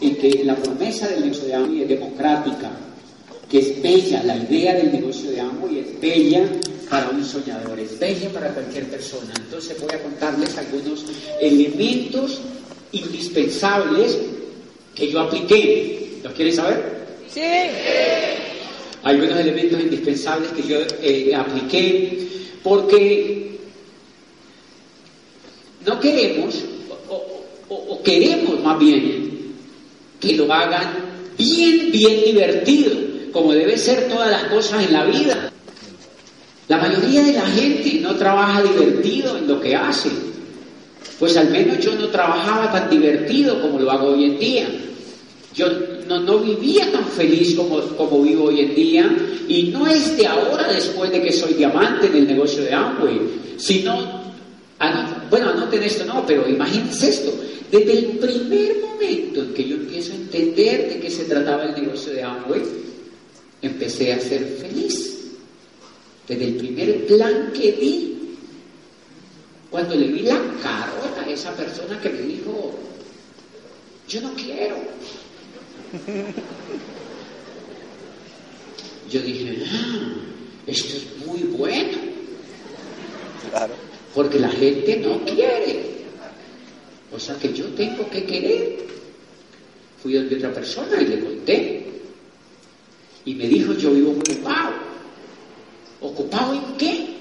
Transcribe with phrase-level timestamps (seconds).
[0.00, 2.70] en que la promesa del negocio de Amway es democrática,
[3.50, 6.44] que es bella, la idea del negocio de Amway es bella
[6.90, 9.32] para un soñador, es bella para cualquier persona.
[9.36, 11.04] Entonces voy a contarles algunos
[11.40, 12.40] elementos
[12.92, 14.18] indispensables
[14.94, 16.18] que yo apliqué.
[16.22, 17.06] ¿Los quieren saber?
[17.32, 17.40] Sí.
[19.02, 22.26] Algunos elementos indispensables que yo eh, apliqué
[22.62, 23.58] porque
[25.86, 26.54] no queremos,
[27.08, 27.14] o,
[27.68, 29.25] o- o queremos más bien,
[30.26, 30.94] que lo hagan
[31.38, 32.92] bien, bien divertido,
[33.32, 35.52] como debe ser todas las cosas en la vida.
[36.68, 40.08] La mayoría de la gente no trabaja divertido en lo que hace.
[41.18, 44.68] Pues al menos yo no trabajaba tan divertido como lo hago hoy en día.
[45.54, 45.66] Yo
[46.08, 49.16] no, no vivía tan feliz como, como vivo hoy en día
[49.48, 53.20] y no es de ahora después de que soy diamante en el negocio de Amway,
[53.56, 53.94] sino,
[54.78, 57.32] ano- bueno, anoten esto no, pero imagínense esto,
[57.70, 61.80] desde el primer momento en que yo empiezo a entender de qué se trataba el
[61.82, 62.62] negocio de Amway,
[63.62, 65.12] empecé a ser feliz.
[66.28, 68.18] Desde el primer plan que di,
[69.70, 72.74] cuando le vi la carota a esa persona que me dijo,
[74.08, 74.76] yo no quiero.
[79.10, 80.14] Yo dije, ah,
[80.66, 81.98] esto es muy bueno,
[83.50, 83.74] Claro.
[84.14, 85.95] porque la gente no quiere.
[87.12, 88.86] O sea que yo tengo que querer.
[90.02, 91.86] Fui donde otra persona y le conté.
[93.24, 94.74] Y me dijo, yo vivo ocupado.
[96.00, 97.16] ¿Ocupado en qué?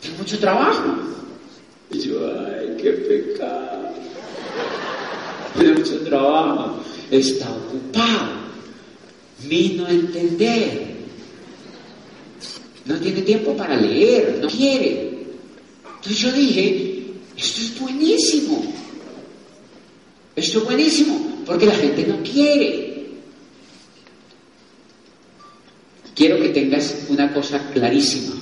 [0.00, 0.96] Tengo mucho trabajo.
[1.90, 3.90] Y yo, ay, qué pecado.
[5.56, 6.80] Tiene mucho trabajo.
[7.10, 8.44] Está ocupado.
[9.46, 10.94] Vino a entender.
[12.86, 15.26] No tiene tiempo para leer, no quiere.
[15.96, 18.74] Entonces yo dije, esto es buenísimo.
[20.36, 22.94] Esto es buenísimo, porque la gente no quiere.
[26.14, 28.34] Quiero que tengas una cosa clarísima.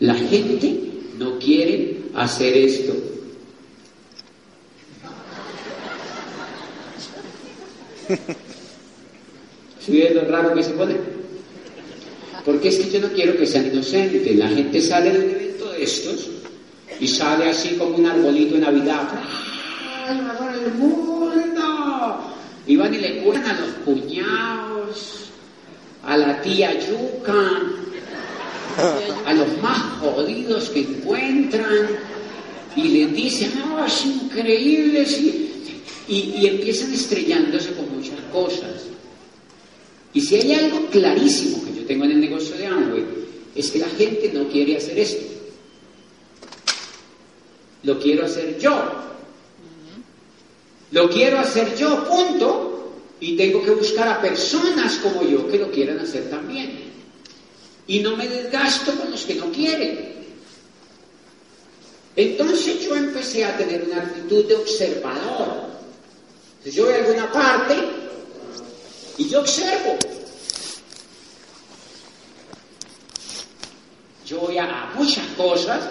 [0.00, 0.80] La gente
[1.18, 2.94] no quiere hacer esto.
[9.84, 10.94] ¿Sí ves lo raro que se pone?
[12.44, 14.36] Porque es que yo no quiero que sean inocentes.
[14.36, 16.28] La gente sale de un evento de estos
[17.00, 19.08] y sale así como un arbolito de Navidad.
[20.04, 22.34] ¡Ay, mejor el mundo!
[22.66, 25.30] Y van y le curan a los cuñados,
[26.04, 27.62] a la tía Yuca,
[29.26, 31.88] a los más jodidos que encuentran
[32.74, 35.50] y les dicen, no, es increíble, sí".
[36.08, 38.84] y, y empiezan estrellándose con muchas cosas.
[40.14, 43.04] Y si hay algo clarísimo que yo tengo en el negocio de Amway,
[43.54, 45.24] es que la gente no quiere hacer esto.
[47.82, 49.11] Lo quiero hacer yo.
[50.92, 52.68] Lo quiero hacer yo, punto.
[53.18, 56.92] Y tengo que buscar a personas como yo que lo quieran hacer también.
[57.86, 60.12] Y no me desgasto con los que no quieren.
[62.14, 65.70] Entonces yo empecé a tener una actitud de observador.
[66.58, 67.74] Entonces yo voy a alguna parte
[69.18, 69.96] y yo observo.
[74.26, 75.88] Yo voy a, muchas cosas.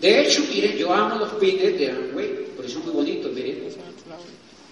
[0.00, 3.69] De hecho, miren, yo amo los pines de Amway, por eso muy bonitos, miren.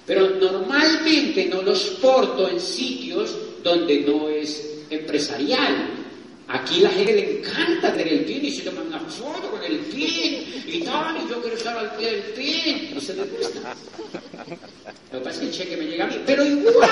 [0.08, 5.90] Pero normalmente no los porto en sitios donde no es empresarial.
[6.48, 9.76] Aquí la gente le encanta tener el pin y se toman una foto con el
[9.80, 12.94] pin y tal, y yo quiero estar al pie del pin.
[12.94, 13.74] No se les gusta.
[15.12, 16.88] Lo que pasa es que el cheque me llega a mí, pero igual.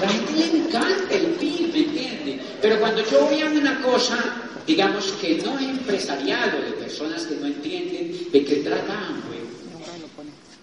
[0.00, 2.40] La gente le encanta el pin, ¿me entiende?
[2.62, 4.16] Pero cuando yo voy a una cosa,
[4.64, 9.33] digamos que no es empresarial o de personas que no entienden de qué trata Amway,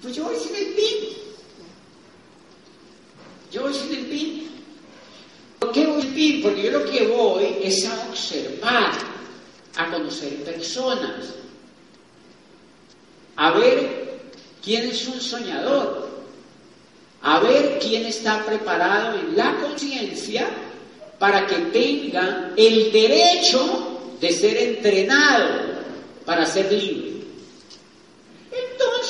[0.01, 1.17] pues yo voy sin el pin.
[3.51, 4.50] Yo voy sin el pin.
[5.59, 6.41] ¿Por qué voy sin pin?
[6.41, 8.94] Porque yo lo que voy es a observar,
[9.78, 11.34] a conocer personas,
[13.35, 14.22] a ver
[14.63, 16.09] quién es un soñador,
[17.21, 20.50] a ver quién está preparado en la conciencia
[21.19, 25.81] para que tenga el derecho de ser entrenado
[26.25, 27.11] para ser libre.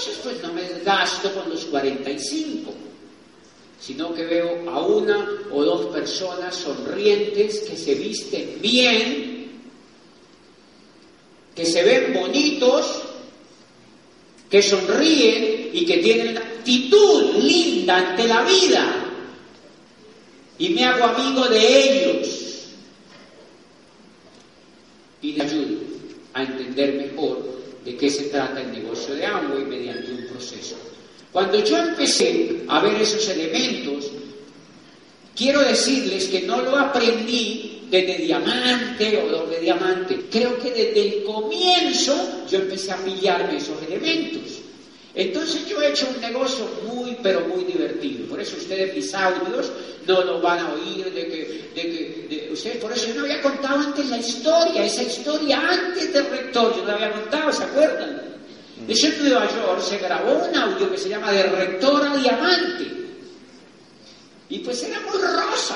[0.01, 2.73] Entonces, pues no me desgasto con los 45,
[3.79, 9.61] sino que veo a una o dos personas sonrientes que se visten bien,
[11.53, 13.03] que se ven bonitos,
[14.49, 19.05] que sonríen y que tienen una actitud linda ante la vida.
[20.57, 22.65] Y me hago amigo de ellos.
[25.21, 25.77] Y les ayudo
[26.33, 27.50] a entender mejor
[27.83, 30.75] de qué se trata el negocio de Amway mediante un proceso.
[31.31, 34.11] Cuando yo empecé a ver esos elementos,
[35.35, 40.25] quiero decirles que no lo aprendí desde diamante o doble diamante.
[40.31, 44.60] Creo que desde el comienzo yo empecé a pillarme esos elementos.
[45.13, 48.27] Entonces yo he hecho un negocio muy, pero muy divertido.
[48.27, 49.71] Por eso ustedes mis audios
[50.07, 53.41] no lo van a oír de que, de que ustedes, por eso yo no había
[53.41, 57.63] contado antes la historia, esa historia antes del rector, yo no la había contado, ¿se
[57.63, 58.21] acuerdan?
[58.87, 62.15] De hecho, en Nueva York se grabó un audio que se llama De rector a
[62.17, 62.87] diamante.
[64.49, 65.75] Y pues era muy rosa.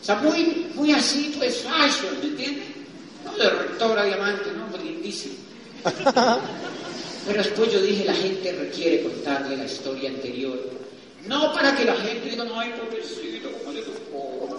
[0.00, 2.64] O sea, muy, muy así, pues fashion, ¿me entiendes?
[3.24, 5.34] No de rector a diamante, no, pues lindísimo.
[7.28, 10.58] Pero después yo dije, la gente requiere contarle la historia anterior.
[11.26, 14.58] No para que la gente diga, no, ay, pobrecito, ¿cómo le tocó?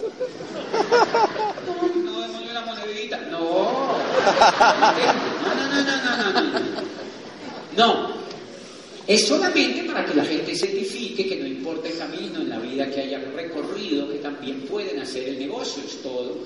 [1.66, 3.18] No, démosle la monedita.
[3.30, 3.98] No.
[5.42, 6.60] No, no, no, no, no, no.
[7.76, 8.20] No.
[9.08, 12.60] Es solamente para que la gente se identifique que no importa el camino en la
[12.60, 16.36] vida que hayan recorrido, que también pueden hacer el negocio, es todo.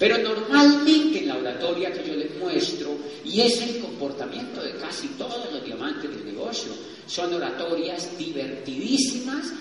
[0.00, 5.08] Pero normalmente en la oratoria que yo les muestro, y es el comportamiento de casi
[5.08, 6.72] todos los diamantes del negocio,
[7.06, 9.52] son oratorias divertidísimas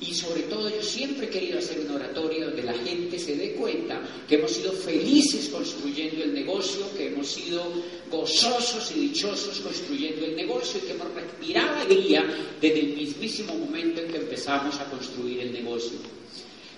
[0.00, 3.54] y sobre todo yo siempre he querido hacer una oratoria donde la gente se dé
[3.54, 7.64] cuenta que hemos sido felices construyendo el negocio, que hemos sido
[8.08, 12.24] gozosos y dichosos construyendo el negocio y que hemos respirado alegría
[12.60, 15.98] desde el mismísimo momento en que empezamos a construir el negocio.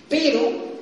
[0.09, 0.80] Pero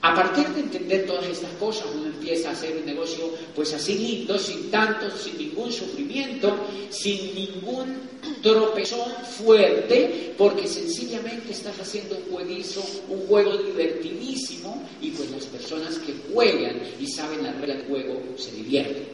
[0.00, 3.94] a partir de entender todas estas cosas, uno empieza a hacer un negocio pues así
[3.94, 6.56] lindo, sin tanto, sin ningún sufrimiento,
[6.88, 7.96] sin ningún
[8.40, 15.98] tropezón fuerte, porque sencillamente estás haciendo un jueguizo, un juego divertidísimo, y pues las personas
[15.98, 19.08] que juegan y saben la regla del juego se divierten.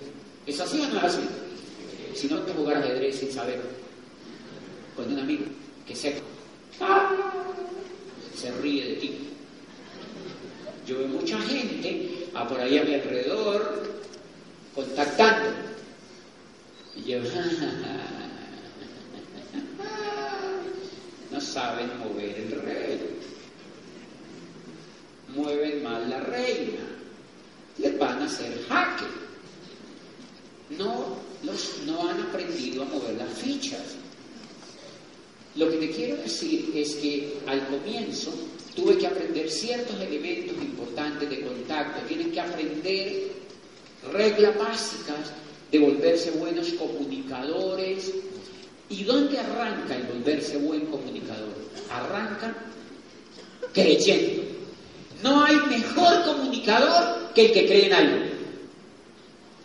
[0.46, 1.22] ¿Es así o no es así?
[2.14, 3.58] Si no, te jugar ajedrez sin saber,
[4.94, 5.44] con un amigo
[5.86, 6.20] que sepa,
[8.36, 9.33] se ríe de ti
[10.86, 13.94] yo veo mucha gente por ahí a mi alrededor
[14.74, 15.50] contactando.
[16.96, 17.18] Y yo,
[21.30, 23.00] no saben mover el rey.
[25.34, 26.80] Mueven mal la reina.
[27.78, 29.06] Les van a hacer jaque.
[30.78, 31.16] No,
[31.86, 33.96] no han aprendido a mover las fichas.
[35.56, 38.32] Lo que te quiero decir es que al comienzo
[38.74, 43.32] tuve que aprender ciertos elementos importantes de contacto, tienen que aprender
[44.12, 45.32] reglas básicas
[45.70, 48.12] de volverse buenos comunicadores.
[48.88, 51.54] ¿Y dónde arranca el volverse buen comunicador?
[51.90, 52.54] Arranca
[53.72, 54.42] creyendo.
[55.22, 58.24] No hay mejor comunicador que el que cree en algo.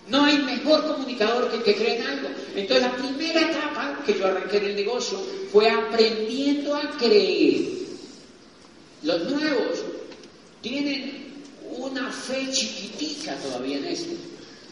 [0.07, 2.29] No hay mejor comunicador que el que cree en algo.
[2.55, 5.19] Entonces la primera etapa que yo arranqué en el negocio
[5.51, 7.79] fue aprendiendo a creer.
[9.03, 9.79] Los nuevos
[10.61, 11.43] tienen
[11.77, 14.11] una fe chiquitica todavía en esto,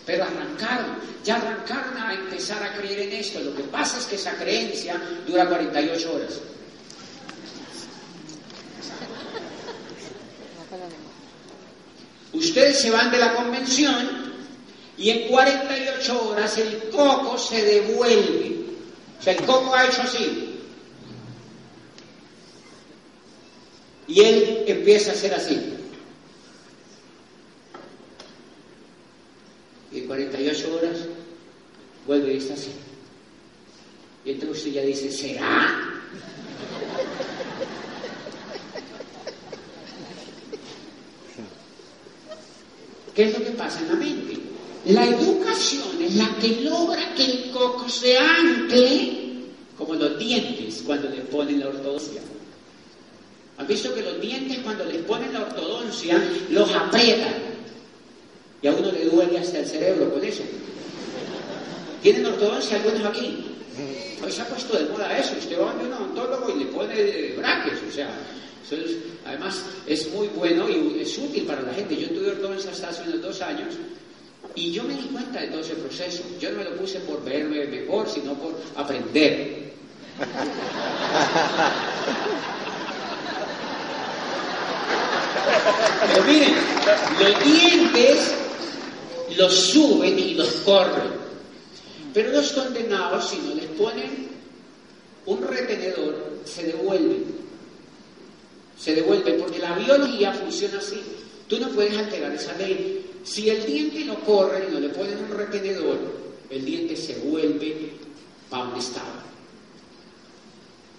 [0.05, 3.39] pero arrancaron, ya arrancaron a empezar a creer en esto.
[3.39, 6.41] Lo que pasa es que esa creencia dura 48 horas.
[12.33, 14.33] Ustedes se van de la convención
[14.97, 18.57] y en 48 horas el coco se devuelve.
[19.19, 20.46] O sea, el coco ha hecho así.
[24.07, 25.73] Y él empieza a hacer así.
[29.91, 30.97] Y en 48 horas
[32.05, 32.71] vuelve y está así.
[34.25, 35.87] Y entonces usted ya dice, ¿será?
[43.13, 44.37] ¿Qué es lo que pasa en la mente?
[44.85, 49.27] La educación es la que logra que el coco se ancle
[49.77, 52.21] como los dientes cuando le ponen la ortodoxia.
[53.57, 57.33] ¿Han visto que los dientes cuando les ponen la ortodoncia los aprietan?
[58.61, 60.43] Y a uno le duele hasta el cerebro con eso.
[62.01, 63.45] ¿Tienen ortodoncia algunos aquí?
[64.23, 65.33] Hoy se ha puesto de moda eso.
[65.37, 68.09] Usted va a un odontólogo y le pone braques, o sea,
[69.25, 71.97] además es muy bueno y es útil para la gente.
[71.97, 73.73] Yo tuve ortodoncia hasta hace unos dos años
[74.55, 76.23] y yo me di cuenta de todo ese proceso.
[76.39, 79.73] Yo no me lo puse por verme mejor, sino por aprender.
[86.25, 86.53] Miren,
[87.19, 88.35] los dientes
[89.37, 91.27] los suben y los corren.
[92.13, 94.27] Pero los condenados, si no les ponen
[95.25, 97.25] un retenedor, se devuelven.
[98.79, 101.01] Se devuelven porque la biología funciona así.
[101.47, 103.05] Tú no puedes alterar esa ley.
[103.23, 105.97] Si el diente no corre y no le ponen un retenedor,
[106.49, 107.91] el diente se vuelve
[108.49, 109.26] para donde estaba.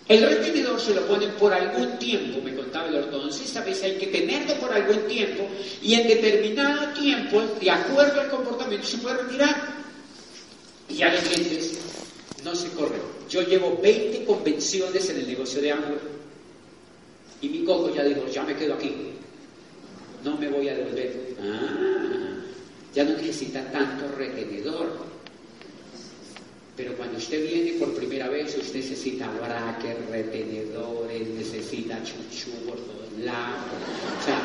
[0.09, 4.07] El retenedor se lo ponen por algún tiempo, me contaba el ortodoncista, veces hay que
[4.07, 5.47] tenerlo por algún tiempo
[5.83, 9.79] y en determinado tiempo, de acuerdo al comportamiento, se puede retirar.
[10.89, 11.79] Y ya los dientes
[12.43, 13.03] no se corren.
[13.29, 15.99] Yo llevo 20 convenciones en el negocio de Amway
[17.43, 18.95] y mi coco ya dijo, ya me quedo aquí,
[20.25, 21.37] no me voy a devolver.
[21.39, 22.39] Ah,
[22.95, 25.07] ya no necesita tanto retenedor.
[26.79, 33.13] Pero cuando usted viene por primera vez, usted necesita brackets, retenedores, necesita chuchu por todos
[33.19, 33.67] lados.
[34.21, 34.41] O sea,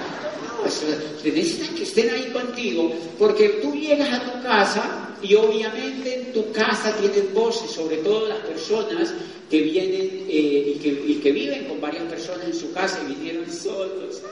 [0.57, 0.87] no, eso,
[1.23, 6.51] necesitan que estén ahí contigo, porque tú llegas a tu casa y obviamente en tu
[6.51, 9.13] casa tienes voces, sobre todo las personas
[9.47, 13.13] que vienen eh, y, que, y que viven con varias personas en su casa y
[13.13, 14.23] vinieron solos.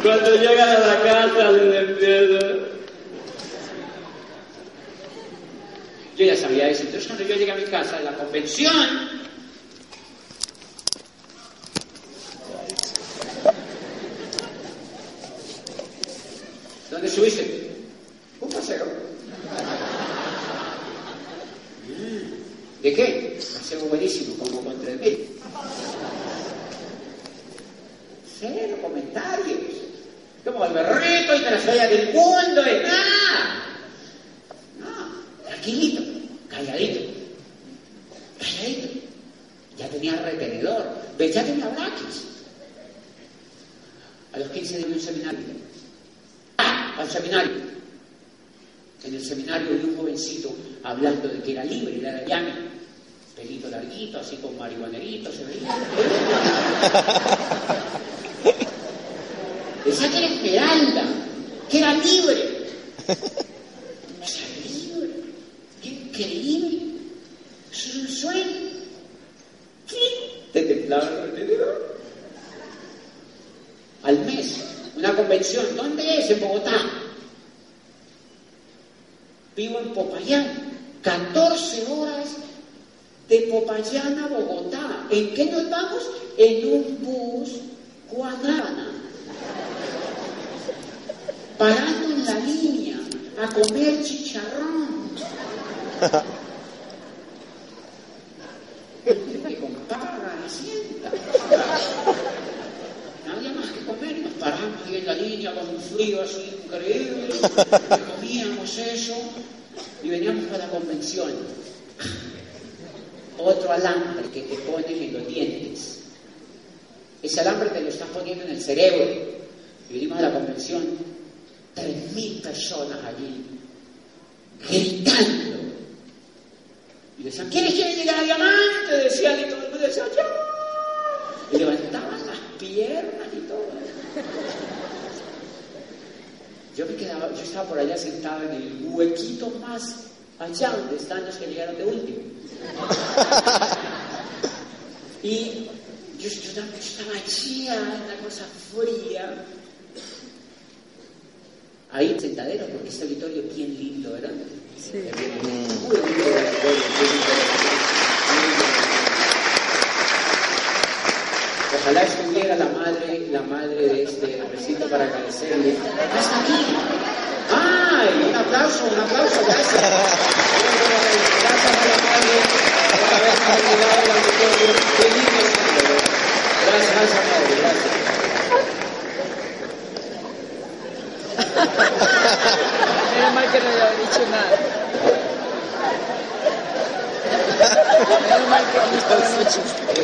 [0.00, 2.73] Cuando llegan a la casa les empiezan.
[6.16, 6.82] Yo ya sabía eso.
[6.82, 9.10] Entonces cuando yo llegué a mi casa, en la convención,
[16.90, 17.70] ¿dónde subiste?
[18.40, 18.86] Un paseo.
[22.82, 23.40] ¿De qué?
[23.54, 25.26] Paseo buenísimo, como con tres mil.
[28.38, 29.84] Cero comentarios.
[30.44, 33.62] Como el berrito y que la del mundo, de nada.
[34.78, 36.02] No, tranquilito,
[36.50, 37.00] calladito.
[38.38, 38.88] Calladito.
[39.78, 40.86] Ya tenía retenedor.
[41.16, 41.34] ¿Ves?
[41.34, 42.24] Ya tenía brackets.
[44.34, 45.40] A los 15 de un seminario.
[46.58, 46.96] ¡Ah!
[46.98, 47.52] Al seminario.
[49.04, 52.52] En el seminario vi un jovencito hablando de que era libre, era llame.
[53.34, 55.30] Pelito larguito, así con marihuanerito,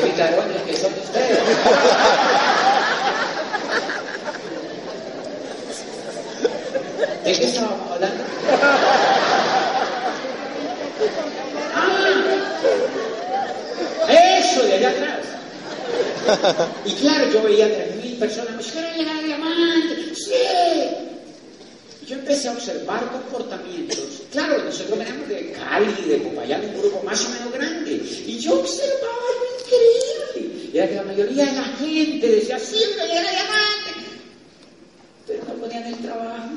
[0.02, 1.38] picarones que son ustedes.
[7.24, 8.24] ¿De qué estábamos hablando?
[11.74, 12.00] ¡Ah!
[14.08, 15.30] Eso, de allá atrás.
[16.84, 18.62] Y claro, yo veía tres mil personas, me
[18.96, 20.32] llegar a diamante, sí.
[22.06, 24.19] Yo empecé a observar comportamientos.
[24.32, 27.92] Claro, nosotros venimos de Cali, de Popayán, un grupo más o menos grande.
[28.26, 30.70] Y yo observaba algo increíble.
[30.72, 33.90] Era que la mayoría de la gente decía, siempre llegar a diamante.
[35.26, 36.50] Pero no ponían el trabajo.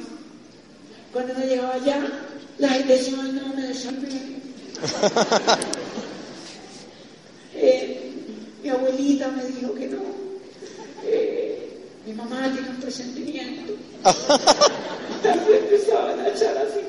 [1.11, 2.07] Cuando no llegaba allá,
[2.59, 4.19] la gente decía, "Ay, no, me desampegué.
[7.55, 8.11] Eh,
[8.63, 9.99] mi abuelita me dijo que no.
[11.05, 11.69] Eh,
[12.05, 13.73] mi mamá tiene un presentimiento.
[14.03, 16.79] Entonces empezaban a echar así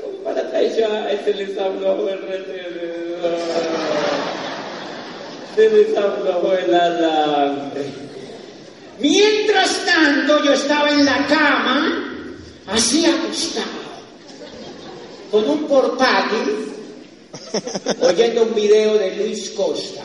[1.25, 3.39] se les aflojó el retenedor.
[5.57, 7.85] Se les aflojó el alambre.
[9.01, 12.31] Mientras tanto, yo estaba en la cama,
[12.69, 13.67] así acostado,
[15.31, 16.73] con un portátil,
[18.01, 20.03] oyendo un video de Luis Costa.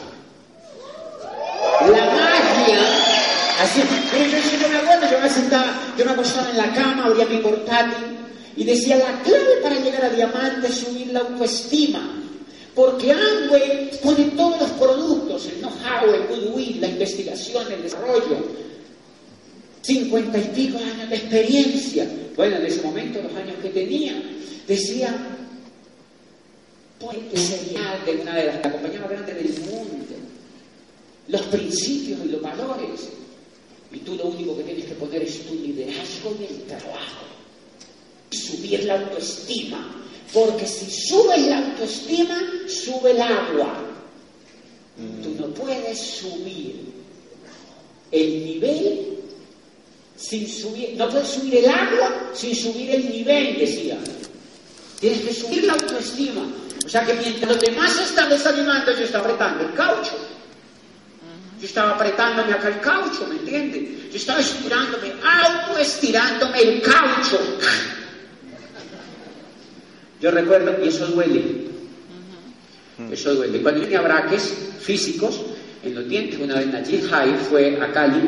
[1.81, 2.79] La magia,
[3.61, 7.05] así, pero yo, yo me acuerdo, yo me sentaba, yo me acostaba en la cama,
[7.05, 8.18] abría mi portátil
[8.59, 12.21] y decía, la clave para llegar a diamante es subir la autoestima.
[12.75, 18.37] Porque Amway pone todos los productos, el know-how, el goodwill, la investigación, el desarrollo,
[19.81, 22.05] cincuenta y pico años de experiencia.
[22.35, 24.21] Bueno, en ese momento, los años que tenía,
[24.67, 25.15] decía,
[26.99, 30.15] puente señal de una de las compañías más grandes del mundo,
[31.29, 33.07] los principios y los valores.
[33.93, 37.28] Y tú lo único que tienes que poner es tu liderazgo y el trabajo.
[38.31, 39.95] Subir la autoestima.
[40.33, 43.85] Porque si subes la autoestima, sube el agua.
[45.23, 46.93] Tú no puedes subir
[48.11, 49.09] el nivel
[50.19, 53.97] sin subir, no puedes subir el agua sin subir el nivel, decía.
[54.99, 56.41] Tienes que subir la autoestima.
[56.85, 60.11] O sea que mientras los demás están desanimando, yo estaba apretando el caucho.
[61.59, 64.11] Yo estaba apretándome acá el caucho, ¿me entiendes?
[64.11, 67.39] Yo estaba estirándome, autoestirándome el caucho.
[70.21, 71.69] Yo recuerdo, y eso duele.
[73.11, 73.61] Eso duele.
[73.61, 75.41] Cuando yo tenía braques físicos
[75.83, 78.27] en los dientes, una vez Najib High fue a Cali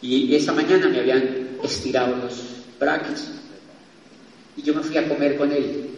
[0.00, 2.34] y esa mañana me habían estirado los
[2.78, 3.28] brackets.
[4.56, 5.88] Y yo me fui a comer con él.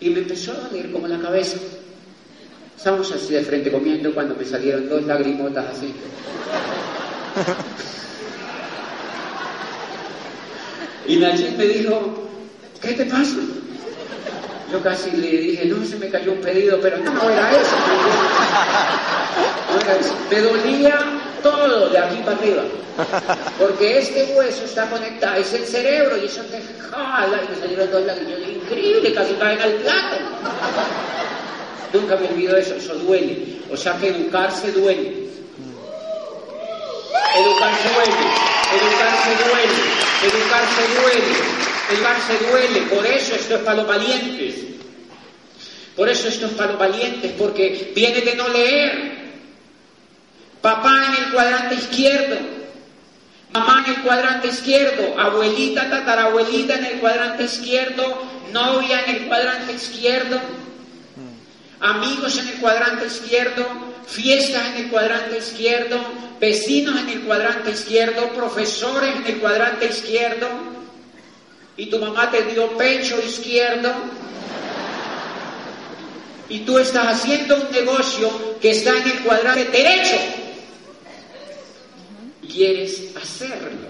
[0.00, 1.56] Y me empezó a doler como la cabeza.
[2.76, 5.92] Estábamos así de frente comiendo cuando me salieron dos lagrimotas así.
[11.08, 12.27] Y Najib me dijo,
[12.80, 13.36] ¿qué te pasa?
[14.72, 17.76] Yo casi le dije, no, se me cayó un pedido, pero no, no era eso.
[19.76, 20.30] No.
[20.30, 20.98] Me dolía
[21.42, 22.64] todo de aquí para arriba.
[23.58, 26.60] Porque este hueso está conectado, es el cerebro y eso te
[26.90, 28.40] jala y me salieron dos lágrimas.
[28.40, 30.16] Increíble, casi caen al plato.
[31.92, 33.60] Nunca me olvido eso, eso duele.
[33.72, 35.28] O sea que educarse duele.
[37.36, 38.12] Educarse duele,
[38.74, 39.78] educarse duele,
[40.24, 41.34] educarse duele,
[41.90, 42.80] educarse duele.
[42.82, 44.54] Por eso esto es para los valientes.
[45.96, 49.18] Por eso esto es para los valientes, porque viene de no leer.
[50.60, 52.36] Papá en el cuadrante izquierdo,
[53.52, 58.22] mamá en el cuadrante izquierdo, abuelita, tatarabuelita en el cuadrante izquierdo,
[58.52, 60.40] novia en el cuadrante izquierdo,
[61.80, 63.66] amigos en el cuadrante izquierdo,
[64.06, 66.00] fiestas en el cuadrante izquierdo,
[66.40, 70.48] vecinos en el cuadrante izquierdo, profesores en el cuadrante izquierdo,
[71.78, 73.94] y tu mamá te dio pecho izquierdo,
[76.48, 80.16] y tú estás haciendo un negocio que está en el cuadrante derecho.
[82.50, 83.88] Quieres hacerlo.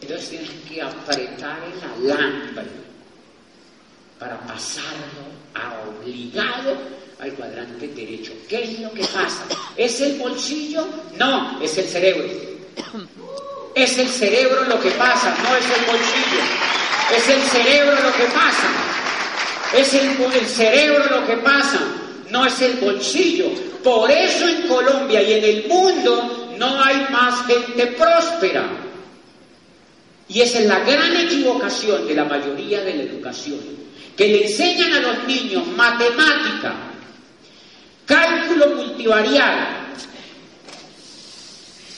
[0.00, 2.64] Entonces tienes que apretar el alambre
[4.18, 6.76] para pasarlo a obligado
[7.20, 8.32] al cuadrante derecho.
[8.48, 9.44] ¿Qué es lo que pasa?
[9.76, 10.88] ¿Es el bolsillo?
[11.18, 12.26] No, es el cerebro.
[13.78, 16.42] Es el cerebro lo que pasa, no es el bolsillo.
[17.14, 18.68] Es el cerebro lo que pasa.
[19.72, 21.78] Es el, cerebro lo que pasa,
[22.28, 23.50] no es el bolsillo.
[23.84, 28.68] Por eso en Colombia y en el mundo no hay más gente próspera.
[30.26, 33.60] Y esa es la gran equivocación de la mayoría de la educación,
[34.16, 36.74] que le enseñan a los niños matemática,
[38.04, 39.77] cálculo multivarial,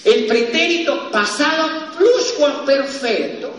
[0.05, 3.53] el pretérito pasado pluscuamperfecto,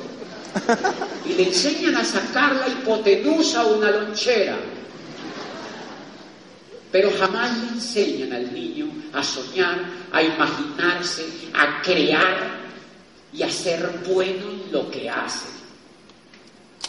[1.26, 4.58] y le enseñan a sacar la hipotenusa a una lonchera.
[6.92, 9.80] Pero jamás le enseñan al niño a soñar,
[10.12, 12.62] a imaginarse, a crear
[13.34, 15.48] y a ser bueno en lo que hace.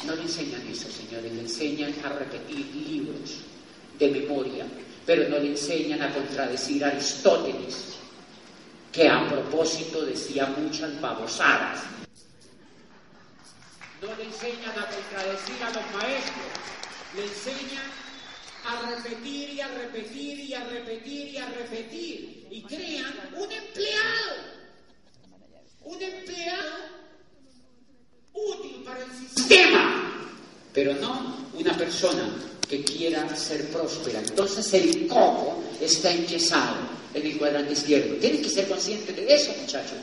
[0.04, 3.36] No le enseñan eso, señores, le enseñan a repetir libros
[3.98, 4.66] de memoria,
[5.06, 7.94] pero no le enseñan a contradecir a Aristóteles,
[8.92, 11.80] que a propósito decía muchas babosadas.
[14.02, 16.52] No le enseñan a contradecir a los maestros,
[17.16, 17.90] le enseñan
[18.66, 24.34] a repetir y a repetir y a repetir y a repetir y crean un empleado,
[25.84, 26.78] un empleado
[28.34, 30.28] útil para el sistema,
[30.74, 32.28] pero no una persona
[32.68, 34.20] que quiera ser próspera.
[34.20, 38.14] Entonces el coco está enyesado en el cuadrante izquierdo.
[38.16, 39.98] Tienes que ser consciente de eso, muchachos.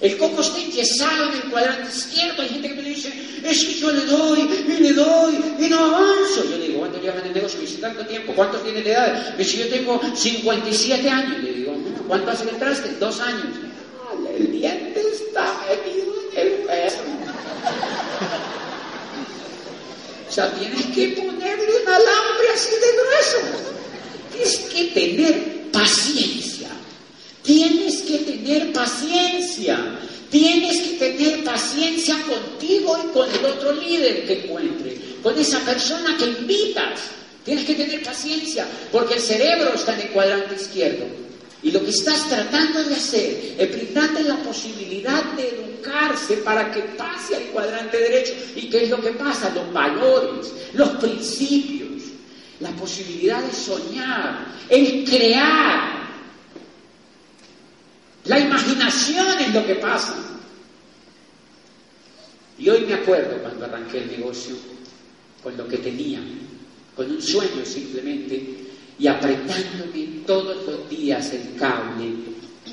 [0.00, 2.42] El coco está enyesado en el cuadrante izquierdo.
[2.42, 5.78] Hay gente que me dice, es que yo le doy y le doy y no
[5.78, 6.44] avanzo.
[6.50, 7.58] Yo le digo, ¿cuánto llevan en el negocio?
[7.58, 8.34] Me dice, tanto tiempo.
[8.34, 9.30] ¿Cuánto tiene de edad?
[9.36, 11.42] Me dice, yo tengo 57 años.
[11.42, 11.74] Le digo,
[12.06, 12.90] ¿cuánto hace que entraste?
[13.00, 13.46] Dos años.
[14.36, 16.98] el diente está metido en el peso.
[20.28, 23.38] O sea, tienes que ponerle un alambre así de grueso.
[24.32, 25.55] Tienes que tener
[25.86, 26.68] paciencia.
[27.42, 29.78] Tienes que tener paciencia.
[30.30, 36.16] Tienes que tener paciencia contigo y con el otro líder que encuentre, con esa persona
[36.18, 37.00] que invitas.
[37.44, 41.04] Tienes que tener paciencia, porque el cerebro está en el cuadrante izquierdo.
[41.62, 46.80] Y lo que estás tratando de hacer es brindarte la posibilidad de educarse para que
[46.80, 48.32] pase al cuadrante derecho.
[48.56, 49.52] ¿Y qué es lo que pasa?
[49.54, 51.95] Los valores, los principios,
[52.60, 56.06] la posibilidad de soñar, el crear,
[58.24, 60.16] la imaginación es lo que pasa.
[62.58, 64.56] Y hoy me acuerdo cuando arranqué el negocio
[65.42, 66.20] con lo que tenía,
[66.94, 68.66] con un sueño simplemente,
[68.98, 72.14] y apretándome todos los días el cable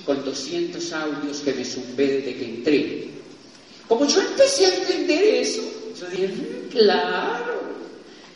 [0.06, 3.10] con 200 audios que me zumbé desde que entré.
[3.88, 5.62] Como yo empecé a entender eso,
[6.00, 7.63] yo dije, mm, claro,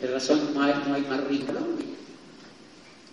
[0.00, 1.52] de razón no no hay más rico.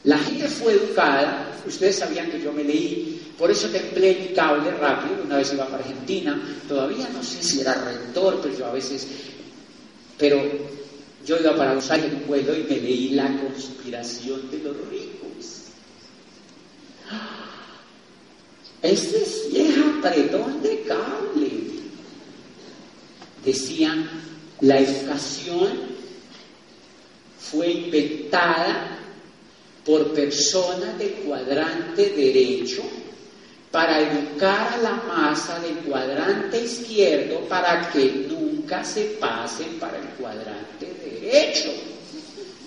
[0.04, 4.72] La gente fue educada, ustedes sabían que yo me leí por eso templé mi cable
[4.72, 8.72] rápido, una vez iba para Argentina, todavía no sé si era rector, pero yo a
[8.72, 9.08] veces,
[10.18, 10.42] pero
[11.26, 15.64] yo iba para Los Ángeles en y me leí La conspiración de los ricos.
[18.82, 21.52] Ese es vieja apretón de cable.
[23.44, 24.10] Decían,
[24.62, 25.95] la educación
[27.52, 29.00] fue inventada
[29.86, 32.82] por personas del cuadrante derecho
[33.76, 40.06] para educar a la masa del cuadrante izquierdo para que nunca se pasen para el
[40.18, 41.72] cuadrante derecho.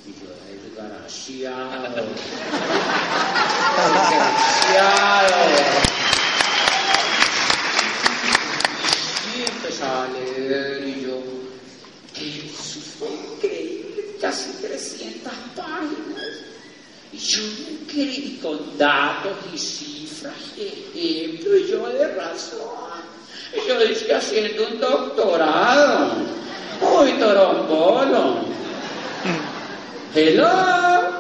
[0.07, 1.83] Y yo, desgraciado,
[4.37, 5.35] desgraciado.
[9.35, 10.09] Y empezaba a
[10.87, 11.23] y yo,
[12.15, 16.23] eso fue increíble, casi 300 páginas.
[17.13, 23.01] Y yo me creí con datos y sí ejemplo, y yo de razón.
[23.55, 26.13] Y yo estoy haciendo un doctorado.
[26.83, 28.45] Uy, torombolo.
[30.15, 31.19] Hello.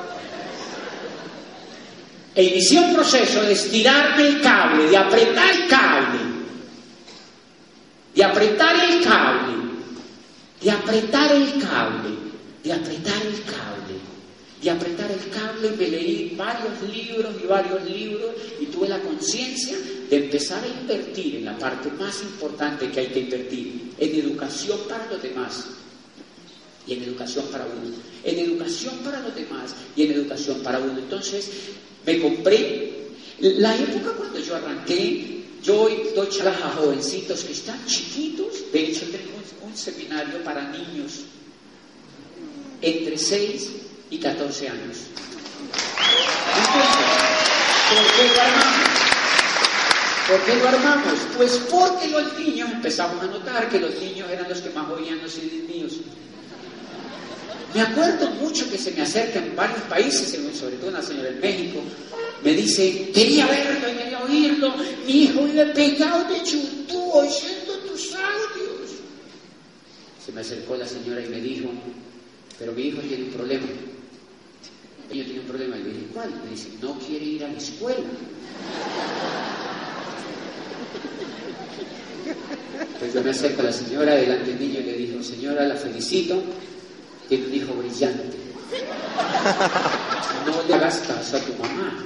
[2.34, 6.18] E inicié un proceso de estirarme el cable, de apretar el cable,
[8.14, 9.54] de apretar el cable,
[10.60, 12.27] de apretar el cable,
[12.68, 13.96] de apretar el cable
[14.62, 19.78] de apretar el cable, me leí varios libros y varios libros y tuve la conciencia
[20.10, 24.80] de empezar a invertir en la parte más importante que hay que invertir, en educación
[24.88, 25.64] para los demás
[26.88, 30.98] y en educación para uno, en educación para los demás y en educación para uno.
[30.98, 31.50] Entonces
[32.04, 33.06] me compré,
[33.40, 38.86] la época cuando yo arranqué, yo hoy doy charlas a jovencitos que están chiquitos, de
[38.86, 41.24] hecho tengo un, un seminario para niños
[42.82, 43.68] entre 6
[44.10, 44.96] y 14 años.
[46.56, 47.06] Entonces,
[47.90, 48.78] ¿por qué lo?
[50.28, 51.18] ¿Por qué lo armamos?
[51.36, 55.22] Pues porque los niños empezamos a notar que los niños eran los que más oían
[55.22, 55.92] los CDs míos.
[57.74, 61.80] Me acuerdo mucho que se me acercan varios países, sobre todo una señora en México,
[62.42, 64.74] me dice, quería verlo y quería oírlo,
[65.06, 68.90] mi hijo vive pegado de chutú oyendo tus audios.
[70.24, 71.68] Se me acercó la señora y me dijo,
[72.58, 73.66] pero mi hijo tiene un problema.
[75.10, 75.76] Ella tiene un problema.
[75.76, 76.30] Y le dije, ¿cuál?
[76.44, 78.04] Me dice, no quiere ir a la escuela.
[82.80, 85.76] Entonces yo me acerco a la señora delante del niño y le digo, señora, la
[85.76, 86.42] felicito,
[87.28, 88.36] tiene un hijo brillante.
[90.46, 92.04] No le hagas a tu mamá.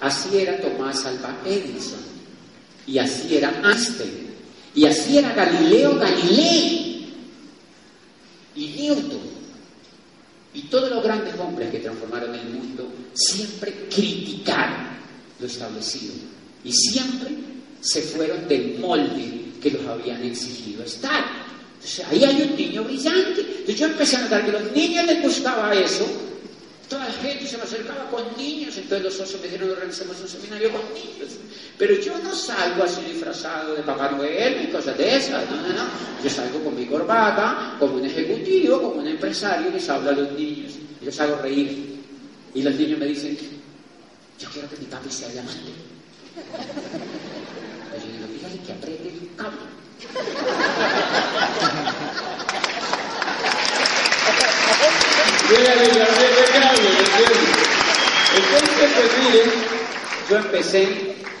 [0.00, 2.00] Así era Tomás Alba Edison.
[2.86, 4.32] Y así era Einstein.
[4.74, 6.91] Y así era Galileo Galilei.
[8.54, 9.42] Y Newton.
[10.54, 14.92] Y todos los grandes hombres que transformaron el mundo siempre criticaron
[15.40, 16.14] lo establecido
[16.62, 17.30] y siempre
[17.80, 21.24] se fueron del molde que los habían exigido estar.
[21.74, 23.40] Entonces ahí hay un niño brillante.
[23.40, 26.06] Entonces yo empecé a notar que los niños les gustaba eso
[26.92, 30.28] Toda la gente se me acercaba con niños, entonces los socios me dijeron, organizamos un
[30.28, 31.38] seminario con niños.
[31.78, 35.68] Pero yo no salgo así disfrazado de Papá Noel y cosas de esas, no, no,
[35.68, 35.84] no.
[36.22, 40.12] Yo salgo con mi corbata, como un ejecutivo, como un empresario, y les hablo a
[40.12, 41.98] los niños, y los hago reír.
[42.54, 43.38] Y los niños me dicen,
[44.38, 45.72] yo quiero que mi papi sea diamante.
[47.90, 49.62] pero dígale que apriete el cable.
[58.34, 59.10] Entonces, pues
[60.30, 60.88] yo empecé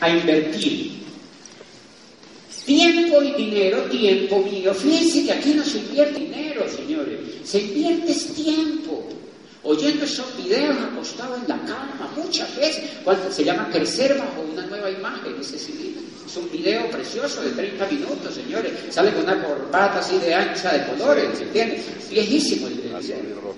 [0.00, 1.02] a invertir.
[2.66, 4.74] Tiempo y dinero, tiempo mío.
[4.74, 7.18] Fíjense que aquí no se invierte dinero, señores.
[7.44, 9.08] Se invierte tiempo.
[9.64, 14.66] Oyendo esos videos acostado en la cama, muchas veces, cuando se llama Crecer bajo una
[14.66, 15.92] nueva imagen, ese CD.
[16.26, 18.72] Es un video precioso de 30 minutos, señores.
[18.90, 21.84] Sale con una corbata así de ancha de colores, ¿entiendes?
[22.10, 23.51] Viejísimo el video.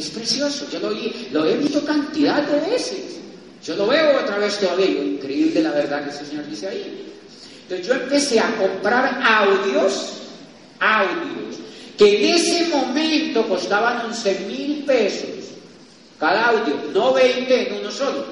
[0.00, 0.90] Es precioso, yo lo,
[1.30, 3.18] lo he visto cantidad de veces.
[3.62, 4.86] Yo lo veo otra vez todavía.
[4.86, 7.12] Increíble la verdad que ese señor dice ahí.
[7.64, 10.12] Entonces yo empecé a comprar audios,
[10.78, 11.56] audios,
[11.98, 15.28] que en ese momento costaban 11 mil pesos
[16.18, 18.24] cada audio, no 20 en uno solo.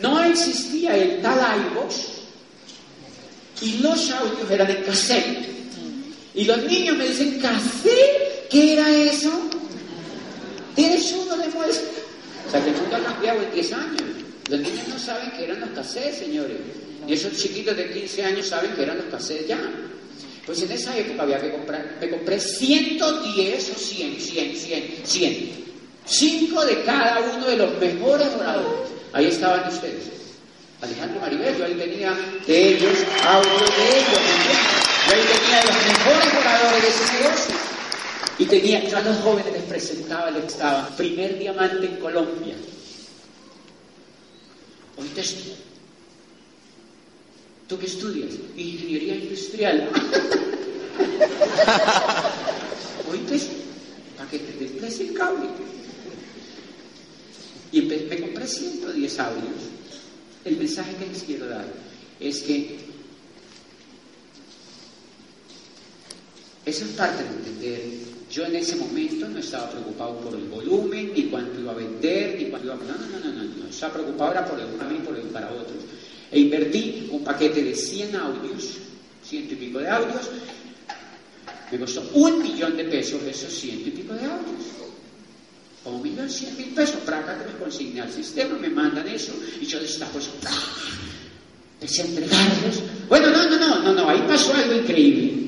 [0.00, 1.38] No existía el tal
[1.70, 1.94] iVoox
[3.60, 5.48] y los audios eran en cassette.
[6.34, 8.31] Y los niños me dicen, ¿cassette?
[8.52, 9.30] ¿Qué era eso?
[10.74, 11.88] ¿Tienes uno de muestra?
[12.46, 14.02] O sea, que mundo ha cambiado en 10 años.
[14.50, 16.58] Los niños no saben que eran los cassettes, señores.
[17.08, 19.58] Y esos chiquitos de 15 años saben que eran los cassettes ya.
[20.44, 25.64] Pues en esa época había que comprar, me compré 110 o 100, 100, 100, 100.
[26.04, 28.90] Cinco de cada uno de los mejores oradores.
[29.14, 30.10] Ahí estaban ustedes.
[30.82, 32.14] Alejandro Maribel, yo ahí tenía
[32.46, 34.58] de ellos, audio de ellos, ¿me entiendes?
[35.06, 37.71] Yo ahí tenía los mejores oradores de ese negocio.
[38.42, 42.56] Y tenía, yo a los jóvenes les presentaba, les estaba, primer diamante en Colombia.
[44.96, 45.52] ¿Oíste esto?
[47.68, 48.30] ¿Tú qué estudias?
[48.56, 49.88] Ingeniería industrial.
[53.12, 53.54] ¿Oíste esto?
[54.16, 55.46] Para que te desplace el cable.
[57.70, 59.70] Y me compré 110 audios.
[60.44, 61.66] El mensaje que les quiero dar
[62.18, 62.90] es que
[66.64, 68.11] Eso es parte de entender.
[68.32, 72.36] Yo en ese momento no estaba preocupado por el volumen, ni cuánto iba a vender,
[72.38, 72.78] ni cuánto iba a...
[72.78, 73.68] No, no, no, no, no.
[73.68, 75.76] Estaba preocupado era por educar a mí y por educar a otros.
[76.30, 78.78] E invertí un paquete de 100 audios,
[79.22, 80.30] ciento y pico de audios.
[81.70, 84.64] Me costó un millón de pesos esos ciento y pico de audios.
[85.84, 86.96] O un millón cien mil pesos.
[87.04, 89.34] Praca que me consigné al sistema, me mandan eso.
[89.60, 90.30] Y yo destapo eso.
[90.40, 90.50] ¡pra!
[91.74, 92.82] Empecé a entregarlos.
[93.10, 94.08] Bueno, no, no, no, no, no.
[94.08, 95.42] Ahí pasó algo increíble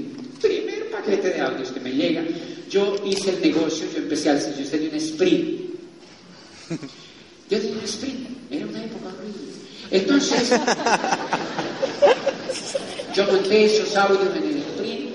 [0.44, 2.22] primer paquete de audios que me llega,
[2.70, 5.60] yo hice el negocio, yo empecé al yo tenía un sprint.
[7.50, 9.52] Yo tenía un sprint, era una época horrible.
[9.90, 10.50] Entonces,
[13.14, 15.14] yo monté esos audios en el sprint.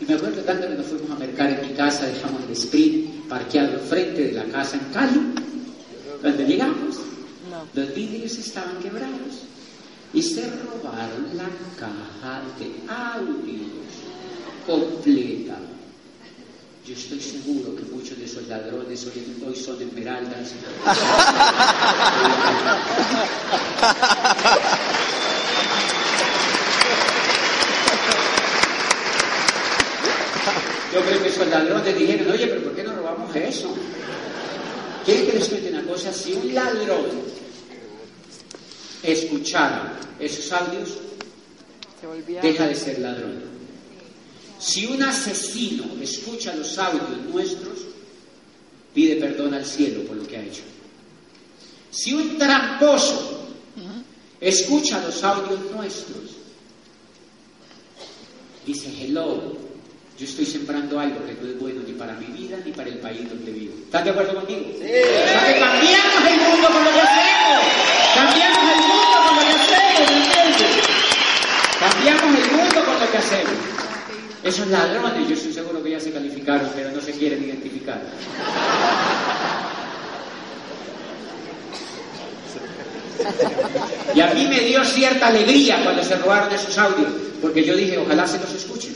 [0.00, 3.28] Y me acuerdo tanto que nos fuimos a mercar en mi casa, dejamos el sprint
[3.28, 5.20] parqueado frente de la casa en Cali.
[6.20, 6.96] Cuando llegamos,
[7.50, 7.66] No.
[7.74, 9.44] los vidrios estaban quebrados
[10.12, 13.68] y se robaron la caja de audios
[14.66, 15.58] completa.
[16.86, 20.52] Yo estoy seguro que muchos de esos ladrones hoy, hoy son esmeraldas.
[30.92, 33.74] Yo creo que esos ladrones dijeron, oye, pero ¿por qué no robamos eso?
[35.06, 36.12] ¿Quieren que les cuente una cosa?
[36.12, 37.06] Si un ladrón
[39.02, 40.98] escuchara esos audios,
[42.42, 43.53] deja de ser ladrón.
[44.64, 47.80] Si un asesino escucha los audios nuestros,
[48.94, 50.62] pide perdón al cielo por lo que ha hecho.
[51.90, 53.46] Si un tramposo
[54.40, 56.30] escucha los audios nuestros,
[58.64, 59.54] dice, hello,
[60.18, 63.00] yo estoy sembrando algo que no es bueno ni para mi vida ni para el
[63.00, 63.74] país donde vivo.
[63.84, 64.64] ¿Están de acuerdo conmigo?
[64.78, 64.82] Sí.
[64.82, 67.64] O sea que cambiamos el mundo con lo que hacemos.
[68.14, 70.86] Cambiamos el mundo con lo que hacemos, ¿me entiendes?
[71.78, 73.73] Cambiamos el mundo con lo que hacemos.
[74.44, 78.02] Esos ladrones, yo estoy seguro que ya se calificaron, pero no se quieren identificar.
[84.14, 87.96] Y a mí me dio cierta alegría cuando se robaron esos audios, porque yo dije,
[87.96, 88.94] ojalá se los escuchen.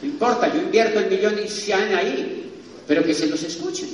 [0.00, 2.50] No importa, yo invierto el millón y sean ahí,
[2.88, 3.90] pero que se los escuchen.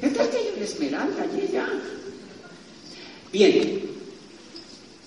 [0.00, 1.68] ¿Qué tal que hay esmeralda allí ya?
[3.32, 3.82] Bien,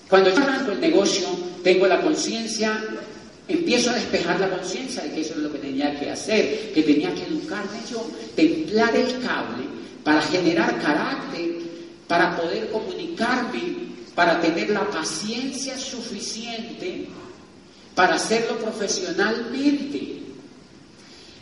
[0.08, 1.28] cuando yo arranco el negocio,
[1.62, 2.78] tengo la conciencia,
[3.48, 6.82] empiezo a despejar la conciencia de que eso es lo que tenía que hacer, que
[6.82, 9.64] tenía que educarme yo, templar el cable
[10.02, 11.58] para generar carácter,
[12.06, 17.08] para poder comunicarme, para tener la paciencia suficiente
[17.96, 20.12] para hacerlo profesionalmente.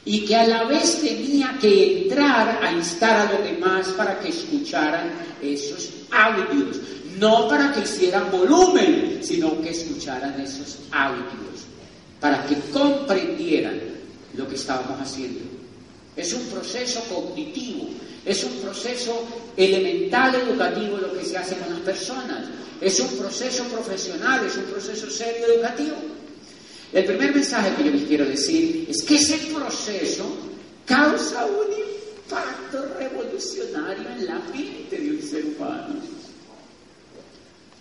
[0.07, 4.29] y que a la vez tenía que entrar a instar a los demás para que
[4.29, 6.77] escucharan esos audios,
[7.19, 11.65] no para que hicieran volumen, sino que escucharan esos audios,
[12.25, 13.79] para que comprendieran
[14.35, 15.41] lo que estábamos haciendo.
[16.17, 17.91] Es un proceso cognitivo,
[18.25, 22.47] es un proceso elemental educativo lo que se hace con las personas,
[22.81, 25.97] es un proceso profesional, es un proceso serio educativo.
[26.95, 30.25] El primer mensaje que yo les quiero decir es que ese proceso
[30.87, 31.67] causa un
[32.25, 35.97] impacto revolucionario en la mente de un ser humano.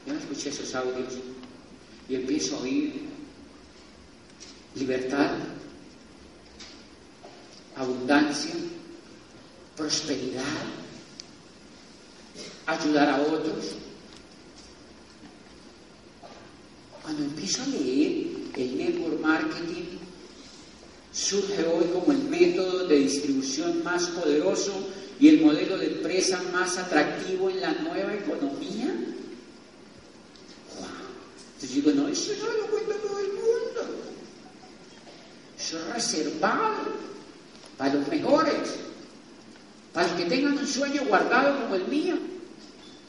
[0.05, 1.13] Yo escuché esos audios
[2.09, 3.12] y empiezo a oír
[4.75, 5.37] libertad,
[7.75, 8.53] abundancia,
[9.75, 10.43] prosperidad,
[12.65, 13.75] ayudar a otros.
[17.01, 19.97] Cuando empiezo a leer el network marketing
[21.11, 24.73] surge hoy como el método de distribución más poderoso
[25.19, 28.87] y el modelo de empresa más atractivo en la nueva economía.
[30.75, 30.87] Wow.
[31.53, 34.03] Entonces digo, no, eso no lo cuenta todo el mundo.
[35.93, 36.93] Reservado
[37.77, 38.75] para los mejores,
[39.91, 42.15] para los que tengan un sueño guardado como el mío.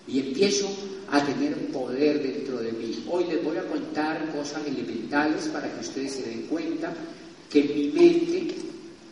[0.07, 0.68] Y empiezo
[1.11, 3.05] a tener poder dentro de mí.
[3.09, 6.92] Hoy les voy a contar cosas elementales para que ustedes se den cuenta
[7.50, 8.55] que mi mente,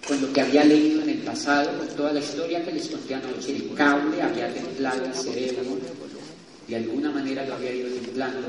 [0.07, 3.15] con lo que había leído en el pasado, con toda la historia que les conté
[3.15, 5.63] anoche, el cable había templado el cerebro,
[6.73, 8.49] de alguna manera lo había ido templando.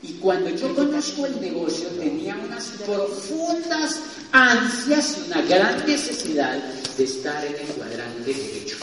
[0.00, 6.56] Y cuando yo conozco el negocio tenía unas profundas ansias y una gran necesidad
[6.96, 8.76] de estar en el cuadrante derecho.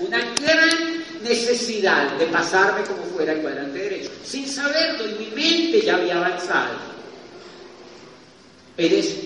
[0.00, 4.10] una gran necesidad de pasarme como fuera el cuadrante derecho.
[4.24, 6.74] Sin saberlo, en mi mente ya había avanzado.
[8.76, 9.16] Pero eso.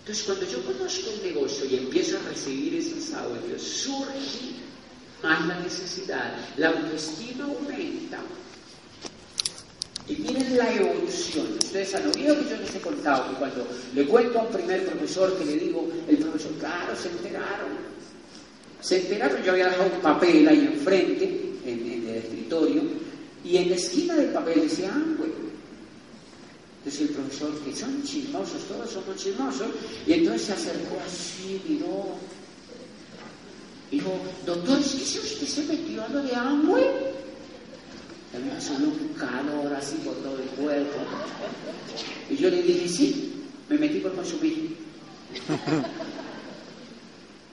[0.00, 4.69] Entonces, cuando yo conozco el negocio y empiezo a recibir esos audios, surge
[5.22, 8.18] más la necesidad, la autoestima aumenta.
[10.08, 11.46] Y miren la evolución.
[11.62, 14.84] Ustedes han oído que yo les he contado que cuando le cuento a un primer
[14.86, 17.90] profesor que le digo, el profesor, claro, se enteraron
[18.80, 22.82] se enteraron, yo había dejado un papel ahí enfrente, en, el escritorio,
[23.44, 25.34] y en la esquina del papel decía, ah, bueno.
[26.78, 29.68] Entonces el profesor, que son chismosos, todos somos chismosos,
[30.06, 32.16] y entonces se acercó así, miró,
[33.90, 34.10] dijo,
[34.46, 36.84] doctor, ¿es que usted se metió a lo de Amway?
[38.34, 40.98] A mí me subió un calor así por todo el cuerpo.
[42.30, 43.32] Y yo le dije, sí,
[43.68, 44.76] me metí por consumir.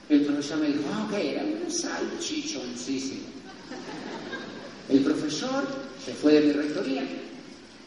[0.08, 3.26] El profesor me dijo, ah, era un salchichoncísimo.
[4.88, 5.66] El profesor
[6.02, 7.02] se fue de mi rectoría.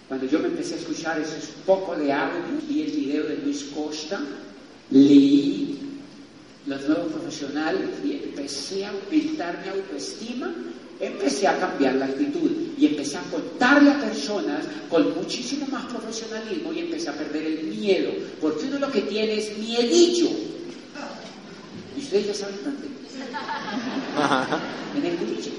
[0.07, 3.63] Cuando yo me empecé a escuchar esos poco de audio y el video de Luis
[3.73, 4.21] Costa,
[4.91, 5.79] leí
[6.65, 10.53] los nuevos profesionales y empecé a aumentar mi autoestima,
[10.99, 16.71] empecé a cambiar la actitud y empecé a contarle a personas con muchísimo más profesionalismo
[16.73, 20.29] y empecé a perder el miedo, porque uno lo que tiene es miedillo
[22.11, 22.87] ustedes ya saben dónde.
[24.97, 25.55] En el cuchillo.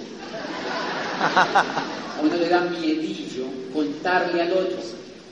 [1.19, 4.79] A uno le da miedillo contarle al otro.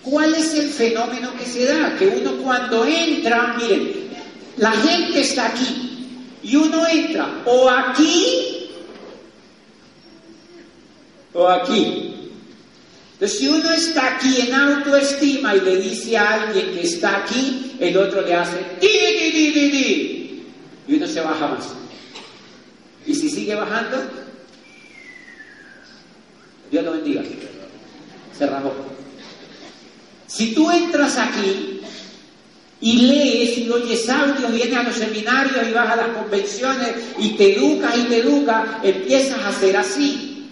[0.02, 1.94] ¿Cuál es el fenómeno que se da?
[1.98, 4.09] Que uno cuando entra, miren,
[4.60, 8.68] la gente está aquí y uno entra o aquí
[11.32, 12.30] o aquí.
[13.14, 17.76] Entonces, si uno está aquí en autoestima y le dice a alguien que está aquí,
[17.80, 20.44] el otro le hace di, di, di, di,
[20.88, 21.68] y uno se baja más.
[23.06, 23.96] Y si sigue bajando,
[26.70, 27.22] Dios lo bendiga.
[28.36, 28.74] Se rajó.
[30.26, 31.79] Si tú entras aquí
[32.80, 37.30] y lees y oyes audio, vienes a los seminarios y vas a las convenciones y
[37.30, 40.48] te educas y te educas, empiezas a hacer así.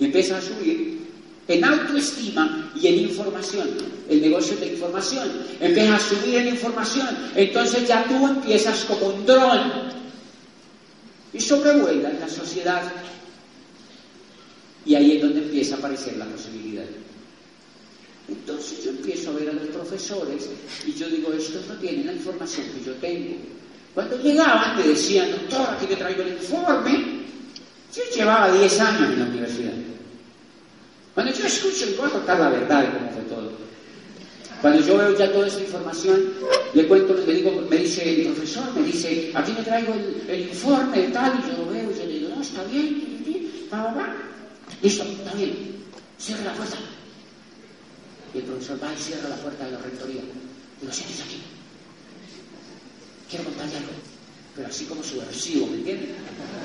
[0.00, 0.98] Y empiezas a subir
[1.48, 3.68] en autoestima y en información.
[4.08, 5.28] El negocio de información.
[5.60, 7.08] Empieza a subir en información.
[7.34, 9.88] Entonces ya tú empiezas como un dron.
[11.32, 12.82] Y sobrevuela en la sociedad.
[14.86, 16.84] Y ahí es donde empieza a aparecer la posibilidad.
[18.28, 20.48] Entonces yo empiezo a ver a los profesores
[20.86, 23.36] y yo digo, estos no tienen la información que yo tengo.
[23.94, 27.24] Cuando llegaban me decían, doctor, aquí te traigo el informe.
[27.94, 29.72] Yo llevaba 10 años en la universidad.
[31.14, 33.50] Cuando yo escucho, y voy a contar la verdad de cómo fue todo.
[34.60, 36.32] Cuando yo veo ya toda esa información,
[36.74, 39.94] le cuento, le digo, me dice el profesor, me dice, aquí me traigo
[40.28, 43.48] el, informe de tal, y yo lo veo, y yo le digo, no, está bien,
[43.72, 44.16] va, va, va.
[44.82, 45.78] Listo, está bien.
[46.18, 46.76] Cierra la puerta.
[48.34, 50.22] Y el profesor va y cierra la puerta de la rectoría.
[50.80, 51.42] Digo, siéntese aquí.
[53.30, 53.92] Quiero contarle algo.
[54.54, 56.08] Pero así como subversivo, ¿me entiende?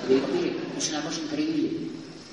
[0.07, 1.71] Le digo, mire, es una cosa increíble.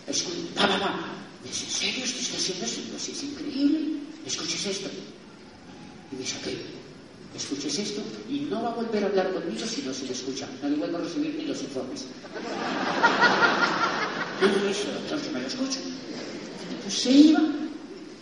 [0.07, 2.81] Dice, ¿en serio usted está haciendo eso?
[2.83, 3.81] Digo, sí, es increíble.
[4.27, 4.89] Escuches esto.
[6.11, 6.59] Y me dice, ¿qué?
[7.37, 10.49] Escuches esto y no va a volver a hablar conmigo si no se le escucha.
[10.63, 12.05] No le vuelvo a recibir ni los informes.
[14.41, 15.81] No, no, eso, doctor, que me lo escucho.
[16.71, 17.60] Entonces se iba.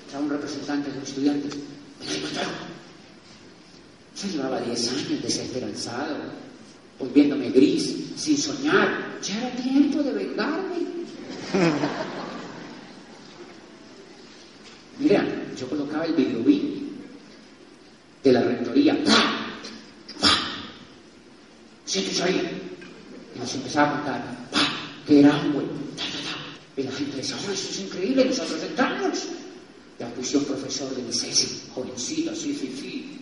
[0.09, 1.55] Era un representante de los estudiantes.
[1.55, 2.79] Me lo.
[4.17, 6.17] Yo llevaba 10 años desesperanzado,
[6.99, 9.21] volviéndome gris, sin soñar.
[9.23, 10.79] Ya era tiempo de vengarme.
[14.99, 15.25] Mira,
[15.57, 16.89] yo colocaba el videobeam
[18.25, 19.05] de la rectoría.
[19.05, 19.47] ¡Pah!
[20.21, 20.39] ¡Pah!
[21.85, 22.61] Siéntese ahí.
[23.37, 24.49] Y nos empezaba a contar.
[24.51, 24.69] ¡Pah!
[25.07, 25.67] Que era un güey.
[26.77, 29.29] Y la gente decía, oh, eso es increíble, nosotros entramos.
[29.99, 33.21] Ya puse un profesor de mi sexy, jovencito, así, sí, sí.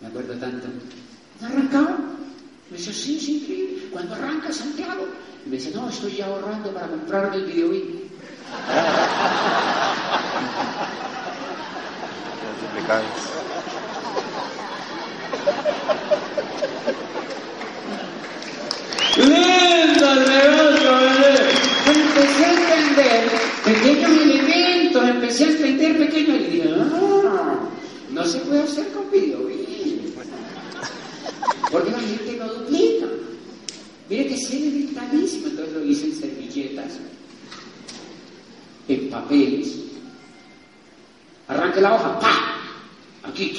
[0.00, 0.66] Me acuerdo tanto.
[1.40, 1.98] ¿No arrancaba?
[2.70, 3.88] Me dice, sí, es increíble.
[3.92, 5.06] Cuando arranca Santiago?
[5.44, 7.42] Y me dice, no, estoy ya ahorrando para comprarme el.
[12.44, 13.22] Multiplicantes.
[19.16, 21.50] Lindo el negocio, ¿verdad?
[21.86, 23.30] Empecé a entender
[23.64, 27.58] pequeños elementos, empecé a entender pequeños y dije, ah,
[28.10, 30.12] no se puede hacer con videobeam.
[31.70, 33.06] Porque la gente no duplica.
[34.08, 36.92] Mire que sí es vitalísimo, entonces lo hice en servilletas,
[38.88, 39.74] en papeles.
[41.46, 42.54] Arranque la hoja, ¡pa!
[43.24, 43.58] Aquí,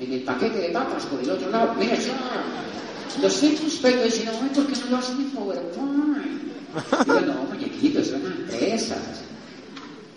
[0.00, 2.18] en el paquete de papas por el otro lado, mira, ya.
[3.22, 6.42] Los introspectos dicen, no, ¿por qué no lo hacen en PowerPoint?
[7.04, 9.22] Digo, no, muñequitos, son empresas.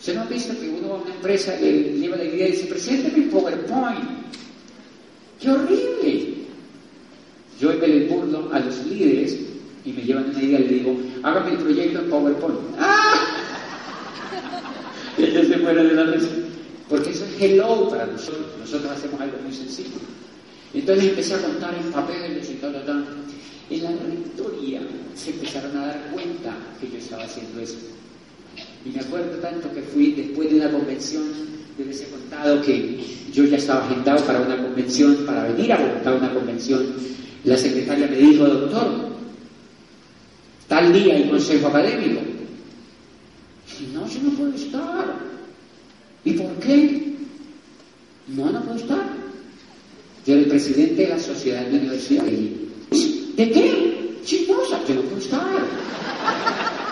[0.03, 2.65] ¿Usted no ha visto que uno a una empresa le lleva la idea y dice,
[2.65, 4.03] presénteme en PowerPoint?
[5.39, 6.33] ¡Qué horrible!
[7.57, 9.39] Yo me le burlo a los líderes
[9.85, 12.59] y me llevan una idea y le digo, hágame el proyecto en PowerPoint.
[12.79, 13.13] ¡Ah!
[15.17, 16.27] Y ellos se fueron de la risa.
[16.89, 18.47] Porque eso es hello para nosotros.
[18.59, 20.01] Nosotros hacemos algo muy sencillo.
[20.73, 23.05] Entonces empecé a contar en papeles y tal, tal, tal.
[23.69, 24.81] En la rectoría
[25.15, 27.77] se empezaron a dar cuenta que yo estaba haciendo eso.
[28.85, 31.23] Y me acuerdo tanto que fui después de una convención,
[31.77, 32.99] yo les he contado que
[33.31, 36.85] yo ya estaba agendado para una convención, para venir a Bogotá a una convención.
[37.45, 39.09] La secretaria me dijo, doctor,
[40.67, 42.21] tal día el consejo académico.
[43.79, 45.15] Y no, yo no puedo estar.
[46.25, 47.15] ¿Y por qué?
[48.27, 49.03] No, no puedo estar.
[50.25, 52.25] Yo era el presidente de la sociedad de la universidad.
[52.27, 54.19] Y, ¿De qué?
[54.23, 56.82] Chismosa, yo no puedo estar.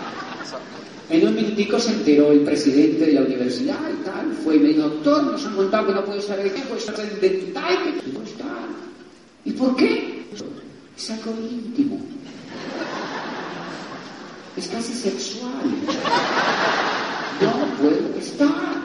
[1.10, 5.24] En un minutico se enteró el presidente de la universidad y tal, fue y doctor,
[5.24, 8.30] nos han contado que no puede estar aquí, puede estar en dental, que no puede
[8.30, 8.68] estar.
[9.44, 10.26] ¿Y por qué?
[10.98, 12.00] Es algo íntimo.
[14.56, 15.52] Es casi sexual.
[17.42, 18.82] No puedo estar.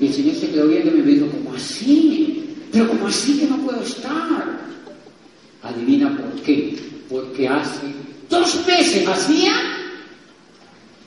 [0.00, 2.56] Y el Señor se quedó viendo y me dijo, ¿cómo así?
[2.72, 4.58] Pero ¿cómo así que no puedo estar?
[5.62, 6.76] Adivina por qué.
[7.08, 7.86] Porque hace
[8.28, 9.52] dos meses hacía,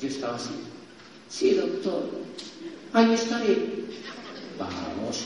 [0.01, 0.51] yo estaba así.
[1.29, 2.09] Sí, doctor.
[2.93, 3.57] Ahí estaré.
[4.57, 5.25] Vamos.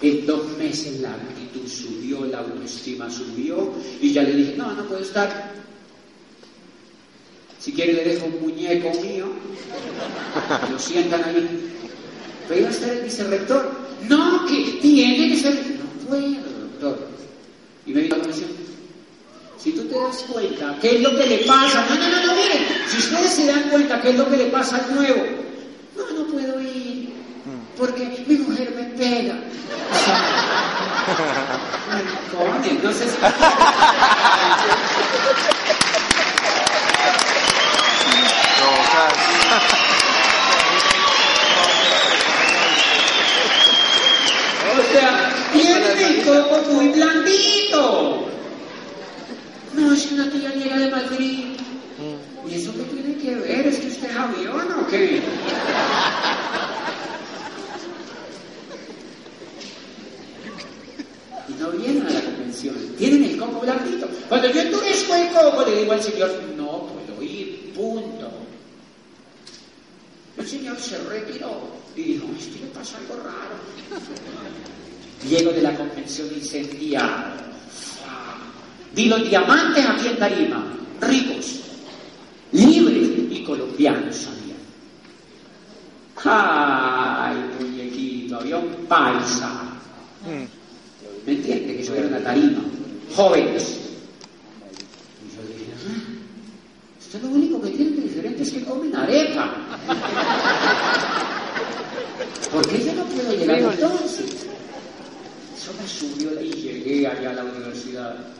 [0.00, 4.84] En dos meses la actitud subió, la autoestima subió y ya le dije, no, no
[4.84, 5.52] puedo estar.
[7.58, 9.26] Si quiere le dejo un muñeco mío,
[10.70, 11.74] lo sientan ahí.
[12.46, 13.72] Pero iba a estar el vicerrector.
[14.08, 15.54] No, que tiene que ser.
[15.54, 16.48] No puedo,
[16.80, 17.08] doctor.
[17.84, 18.50] Y me dijo la comisión.
[19.58, 22.34] Si tú te das cuenta qué es lo que le pasa, no, no, no, no,
[22.34, 25.24] miren, si ustedes se dan cuenta qué es lo que le pasa al nuevo,
[25.96, 27.12] no, no puedo ir,
[27.76, 29.34] porque mi mujer me pega.
[31.88, 33.16] Maricones, no sé si...
[38.58, 39.08] No, o sea,
[44.70, 48.28] O sea, tiene el coco muy blandito.
[49.74, 51.44] No, es una tía llega de Madrid.
[52.48, 53.66] ¿Y eso qué tiene que ver?
[53.66, 55.20] ¿Es que usted es avión o qué?
[61.48, 62.76] Y no vienen a la convención.
[62.96, 64.08] Tienen el coco blandito.
[64.28, 68.30] Cuando yo endurezco el coco, le digo al señor, no puedo ir, punto.
[70.36, 73.58] El señor se retiró y dijo, es que le pasa algo raro.
[75.28, 77.47] Llego de la convención incendiado.
[78.98, 80.60] Vi los diamantes aquí en Tarima,
[81.00, 81.60] ricos,
[82.50, 84.58] libres, y colombianos salían.
[86.24, 88.40] ¡Ay, muñequito!
[88.40, 89.52] Había un paisa.
[91.24, 91.76] ¿Me entiende?
[91.76, 92.58] Que yo era una tarima.
[93.14, 93.78] Jóvenes.
[95.22, 96.02] Y yo dije, "Ah,
[97.00, 99.54] esto lo único que tienen de diferente es que comen arepa.
[102.52, 104.44] ¿Por qué yo no puedo llegar entonces?
[105.56, 108.37] Eso me subió y llegué allá a la universidad.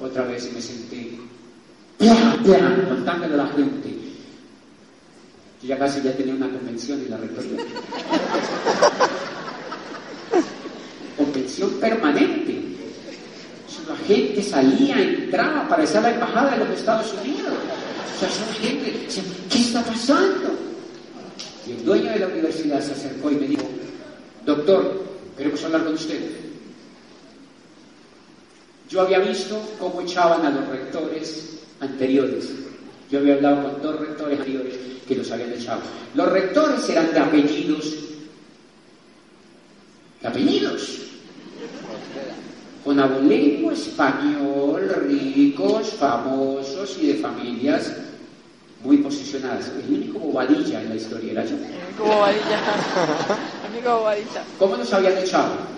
[0.00, 1.18] Otra vez me senté.
[1.98, 2.84] ¡Pla, pla!
[2.88, 3.90] Contándole a la gente.
[5.62, 7.64] Yo ya casi ya tenía una convención en la rectoría.
[11.16, 12.62] Convención permanente.
[13.88, 17.52] La gente salía, entraba, parecía la embajada de los Estados Unidos.
[18.16, 19.06] O sea, son gente,
[19.50, 20.54] ¿qué está pasando?
[21.66, 23.64] Y el dueño de la universidad se acercó y me dijo,
[24.44, 25.04] doctor,
[25.36, 26.18] queremos hablar con usted.
[28.88, 32.50] Yo había visto cómo echaban a los rectores anteriores.
[33.10, 34.74] Yo había hablado con dos rectores anteriores
[35.06, 35.80] que los habían echado.
[36.14, 37.94] Los rectores eran de apellidos.
[40.20, 40.98] De apellidos.
[42.84, 47.92] Con abolengo español, ricos, famosos y de familias
[48.82, 49.70] muy posicionadas.
[49.86, 51.56] El único bobadilla en la historia era yo.
[51.56, 52.60] Amigo bobadilla.
[53.66, 54.44] Amigo bobadilla.
[54.58, 55.73] ¿Cómo nos habían echado?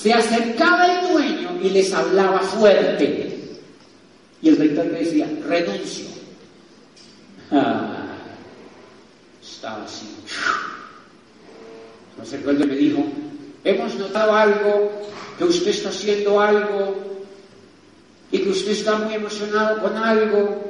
[0.00, 3.58] Se acercaba el dueño y les hablaba fuerte.
[4.40, 6.06] Y el rector le decía, renuncio.
[7.50, 8.06] Ah,
[9.42, 10.06] estaba así.
[12.14, 13.04] Se acercó el y me dijo,
[13.64, 15.02] hemos notado algo,
[15.36, 16.96] que usted está haciendo algo
[18.30, 20.62] y que usted está muy emocionado con algo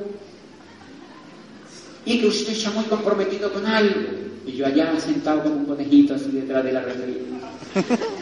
[2.07, 4.09] y que usted está muy comprometido con algo.
[4.47, 8.16] Y yo allá sentado como un conejito así detrás de la rectoría.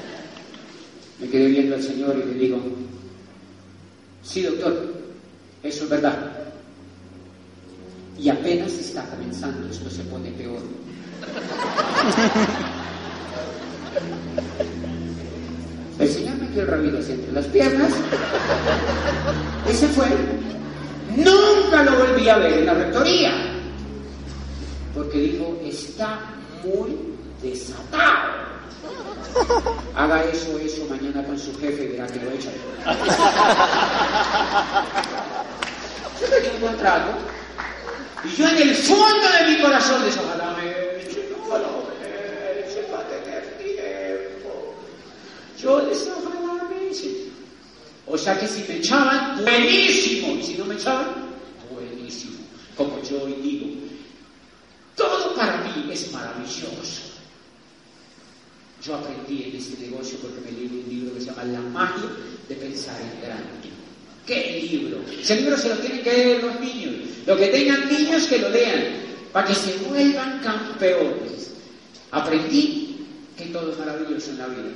[1.20, 2.60] Me quedé viendo al Señor y le digo,
[4.22, 4.94] sí doctor,
[5.62, 6.32] eso es verdad.
[8.18, 10.60] Y apenas está comenzando, esto se pone peor.
[15.98, 17.90] El Señor metió el rabino así entre las piernas
[19.70, 20.06] y se fue.
[21.16, 23.32] Nunca lo volví a ver en la rectoría.
[24.94, 26.20] Porque dijo, está
[26.62, 26.98] muy
[27.42, 28.55] desatado.
[29.94, 32.54] Haga eso, eso mañana con su jefe y verá que lo echan.
[36.20, 37.18] Yo tenía un contrato
[38.26, 40.70] y yo en el fondo de mi corazón decía, ojalá me
[41.00, 41.68] echen, ojalá
[42.00, 44.74] me echen para tener tiempo.
[45.60, 47.32] Yo decía, ojalá me echen.
[48.06, 50.34] O sea que si me echaban, buenísimo.
[50.34, 51.06] Y si no me echaban,
[51.70, 52.38] buenísimo.
[52.76, 53.66] Como yo hoy digo,
[54.96, 57.05] todo para mí es maravilloso.
[58.86, 62.08] Yo aprendí en este negocio porque me leí un libro que se llama La magia
[62.48, 63.70] de pensar en grande.
[64.24, 65.00] ¿Qué libro?
[65.20, 66.94] Ese libro se lo tienen que leer los niños.
[67.26, 68.84] Los que tengan niños que lo lean,
[69.32, 71.50] para que se vuelvan campeones.
[72.12, 73.06] Aprendí
[73.36, 74.70] que todo es maravilloso en la vida.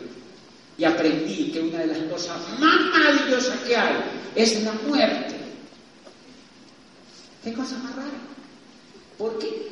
[0.76, 3.94] Y aprendí que una de las cosas más maravillosas que hay
[4.34, 5.36] es la muerte.
[7.44, 8.08] ¿Qué cosa más rara?
[9.16, 9.68] ¿Por qué?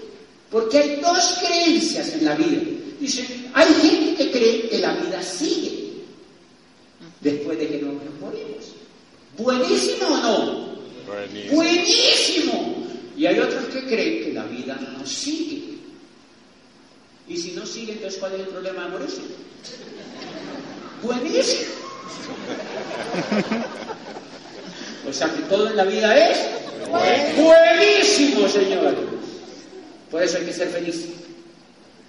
[0.51, 2.88] Porque hay dos creencias en la vida.
[3.01, 5.92] Dicen, hay gente que cree que la vida sigue
[7.20, 8.72] después de que nos morimos.
[9.36, 10.68] ¿Buenísimo o no?
[11.07, 11.55] Buenísimo.
[11.55, 12.86] Buenísimo.
[13.16, 15.78] Y hay otros que creen que la vida no sigue.
[17.28, 19.20] Y si no sigue, entonces ¿cuál es el problema de morirse?
[21.03, 21.72] Buenísimo.
[25.09, 26.38] O sea que todo en la vida es
[27.36, 28.94] buenísimo, señores.
[30.11, 31.07] Por eso hay que ser feliz.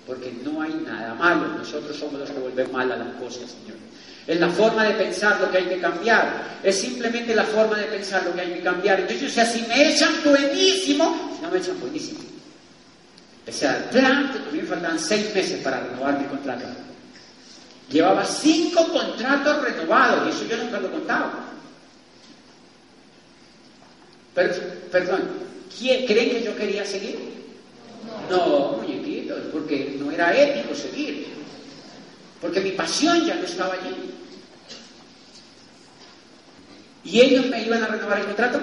[0.10, 1.46] Porque no hay nada malo.
[1.56, 3.84] Nosotros somos los que volvemos mal a las cosas, señores.
[4.26, 6.58] Es la forma de pensar lo que hay que cambiar.
[6.64, 9.02] Es simplemente la forma de pensar lo que hay que cambiar.
[9.02, 12.22] Entonces, o sea, si me echan buenísimo, si no me echan buenísimo.
[13.48, 16.66] O sea, plan, a mí me faltaban seis meses para renovar mi contrato.
[17.92, 21.46] Llevaba cinco contratos renovados y eso yo nunca lo contaba.
[24.34, 25.22] Perdón,
[25.78, 27.18] ¿quién- ¿creen que yo quería seguir?
[28.30, 31.28] No, muñequitos, porque no era ético seguir.
[32.42, 33.96] Porque mi pasión ya no estaba allí.
[37.04, 38.60] ¿Y ellos me iban a renovar el contrato?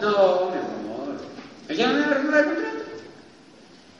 [0.00, 1.20] No, mi amor.
[1.68, 2.82] ¿Ellos no me iban a renovar el contrato?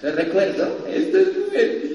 [0.01, 1.19] Te recuerdo, esto
[1.55, 1.93] es.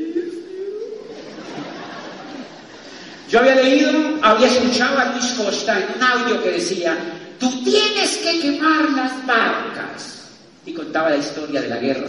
[3.29, 3.91] Yo había leído,
[4.21, 6.97] había escuchado a Luis Costa en un audio que decía,
[7.37, 10.29] tú tienes que quemar las barcas.
[10.65, 12.07] Y contaba la historia de la guerra,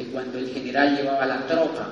[0.00, 1.86] de cuando el general llevaba la tropa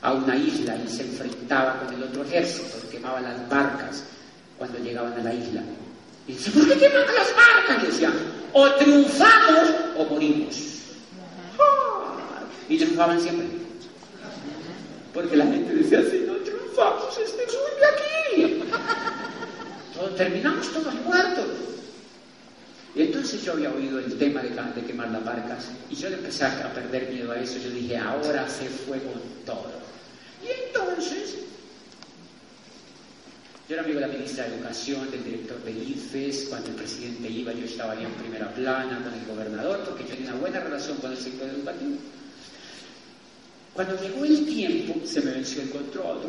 [0.00, 4.04] a una isla y se enfrentaba con el otro ejército, quemaba las barcas
[4.56, 5.62] cuando llegaban a la isla.
[6.26, 7.84] Y dice, ¿por qué queman las barcas?
[7.84, 8.12] Y decía,
[8.52, 10.56] o triunfamos o morimos.
[12.68, 13.46] Y triunfaban siempre.
[15.12, 18.64] Porque la gente decía, si no triunfamos, este sube aquí.
[19.94, 21.44] Todos, terminamos todos muertos.
[22.94, 24.50] Y entonces yo había oído el tema de,
[24.82, 27.58] quemar las barcas y yo le empecé a perder miedo a eso.
[27.58, 29.72] Yo dije, ahora se fue con todo.
[30.44, 31.36] Y entonces,
[33.68, 37.30] yo era amigo de la ministra de Educación, del director de IFES, cuando el presidente
[37.30, 40.60] iba yo estaba ahí en primera plana con el gobernador, porque yo tenía una buena
[40.60, 41.96] relación con el sector educativo.
[43.72, 46.28] Cuando llegó el tiempo, se me venció el contrato,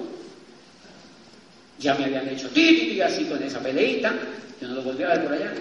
[1.77, 4.13] ya me habían hecho titi así con esa peleita,
[4.61, 5.53] yo no lo volví a ver por allá.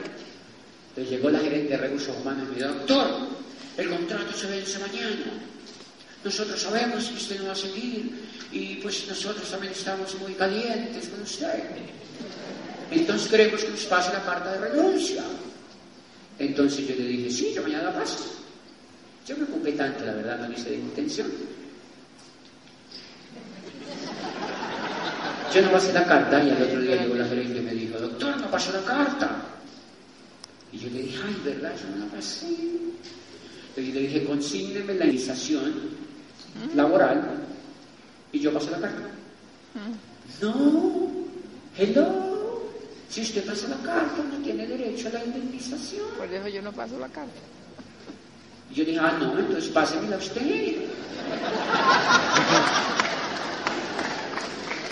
[0.93, 3.29] Entonces llegó la gerente de recursos humanos y me dijo, doctor,
[3.79, 5.41] el contrato se vence mañana.
[6.23, 8.13] Nosotros sabemos que usted no va a seguir
[8.53, 11.65] y pues nosotros también estamos muy calientes con usted.
[12.91, 15.25] Entonces queremos que nos pase la carta de renuncia.
[16.39, 18.43] Entonces yo le dije, sí, yo mañana la paso.
[19.27, 21.33] Yo me ocupé tanto, la verdad, no hice de intención.
[25.55, 27.99] Yo no pasé la carta y al otro día llegó la gerente y me dijo,
[27.99, 29.31] doctor, no pasó la carta.
[30.73, 31.75] Y yo le dije, ay, ¿verdad?
[31.77, 32.47] Yo no la pasé.
[32.47, 35.73] Entonces le dije, consígneme la iniciación
[36.75, 37.43] laboral
[38.33, 39.11] y yo paso la carta.
[40.41, 41.11] No,
[41.77, 42.33] hello.
[43.09, 46.07] Si usted pasa la carta, no tiene derecho a la indemnización.
[46.17, 47.33] Por eso yo no paso la carta.
[48.71, 50.41] Y yo dije, ah, no, entonces pásemela usted.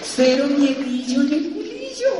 [0.03, 2.11] Cero miedillo en el culillo.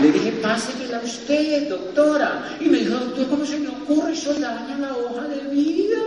[0.00, 2.56] Le dije, pásemela usted, doctora.
[2.60, 4.12] Y me dijo, doctor, ¿cómo se me ocurre?
[4.12, 5.98] Eso daña la hoja de vida.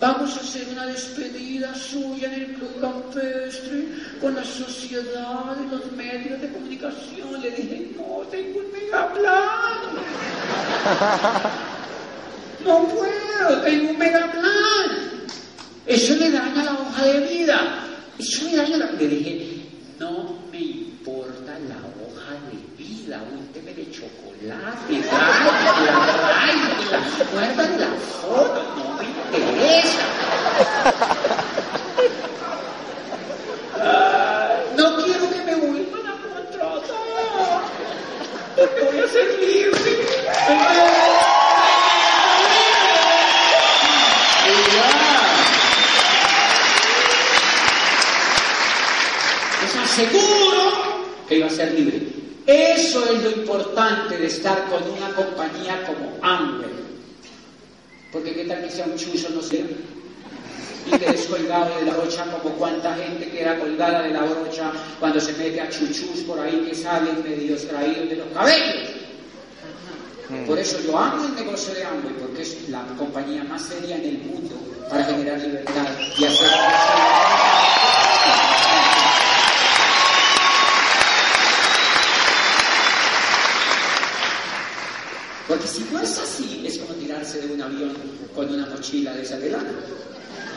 [0.00, 3.88] Vamos a hacer una despedida suya en el Club Campestre
[4.20, 7.40] con la sociedad y los medios de comunicación.
[7.40, 9.80] Le dije, no, tengo un mega plan.
[12.64, 15.26] No puedo, tengo un mega plan.
[15.86, 17.86] Eso le daña la hoja de vida.
[18.18, 18.90] Eso le daña la...
[18.90, 19.62] Le dije,
[20.00, 21.95] no me importa la hoja
[23.14, 25.46] un té de chocolate, dale,
[25.86, 27.90] la raíz, la cuerda de la
[28.20, 30.06] foto, no me interesa.
[34.76, 37.62] No quiero que me vuelvan a contratar.
[38.56, 39.92] Porque voy a ser libre.
[49.62, 50.62] Les aseguro
[51.28, 52.15] que iba a ser libre.
[52.46, 56.70] Eso es lo importante de estar con una compañía como Amway.
[58.12, 59.64] Porque qué tal que sea un chuzo, no sé,
[60.86, 65.20] y que descolgado de la brocha como cuánta gente queda colgada de la brocha cuando
[65.20, 68.90] se mete a chuchus por ahí que salen medio traídos de los cabellos.
[70.46, 74.04] Por eso yo amo el negocio de Amway, porque es la compañía más seria en
[74.04, 74.56] el mundo
[74.88, 75.86] para generar libertad
[76.16, 76.48] y hacer
[85.48, 89.22] Porque si no es así, es como tirarse de un avión con una mochila de
[89.22, 89.72] esa de lana,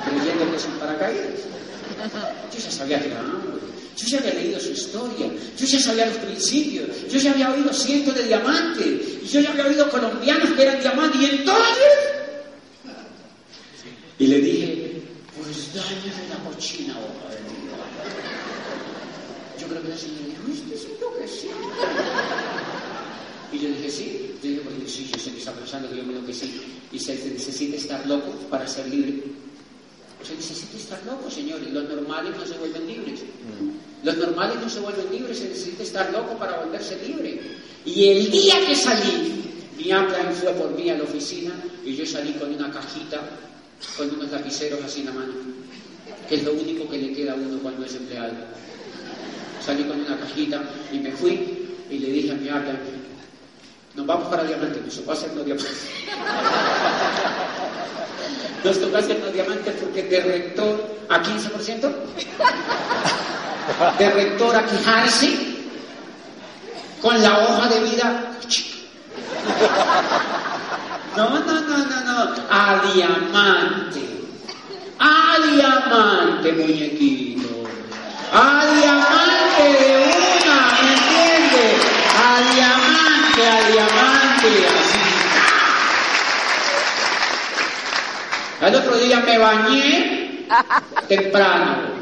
[0.05, 1.39] creyendo que son paracaídas.
[2.53, 3.21] Yo ya sabía que era
[3.99, 5.27] yo ya había leído su historia,
[5.57, 8.87] yo ya sabía los principios, yo ya había oído cientos de diamantes,
[9.23, 11.93] y yo ya había oído colombianos que eran diamantes, y entonces...
[14.17, 15.01] Y le dije,
[15.37, 17.75] pues dañame la mochila, vida.
[19.59, 22.58] Yo creo que la señora dijo, este es enloquecido.
[23.51, 24.35] Y yo dije, sí.
[24.41, 26.61] Yo dije, pues sí, yo sé que está pensando que yo me lo que sí.
[26.91, 29.23] Y se necesita estar loco para ser libre.
[30.23, 31.71] Se necesita estar loco, señores.
[31.71, 33.21] Los normales no se vuelven libres.
[34.03, 37.39] Los normales no se vuelven libres, se necesita estar loco para volverse libre.
[37.85, 39.43] Y el día que salí,
[39.77, 41.51] mi Abraham fue por mí a la oficina
[41.85, 43.21] y yo salí con una cajita,
[43.97, 45.33] con unos lapiceros así en la mano,
[46.27, 48.33] que es lo único que le queda a uno cuando es empleado.
[49.65, 52.77] Salí con una cajita y me fui y le dije a mi Abraham,
[53.99, 55.69] nos vamos para Diamante, nos tocó hacernos Diamante.
[58.63, 61.91] Nos tocó hacernos Diamante porque de rector a 15%,
[63.97, 65.37] de rector a quejarse,
[67.01, 68.31] con la hoja de vida.
[71.15, 74.01] No, no, no, no, no, a Diamante,
[74.99, 77.63] a Diamante, muñequito,
[78.33, 79.87] a Diamante de
[80.45, 81.85] una, ¿me entiendes?
[82.17, 82.88] A Diamante,
[83.45, 84.99] a Diamante, así.
[88.61, 90.45] Al otro día me bañé
[91.07, 91.99] temprano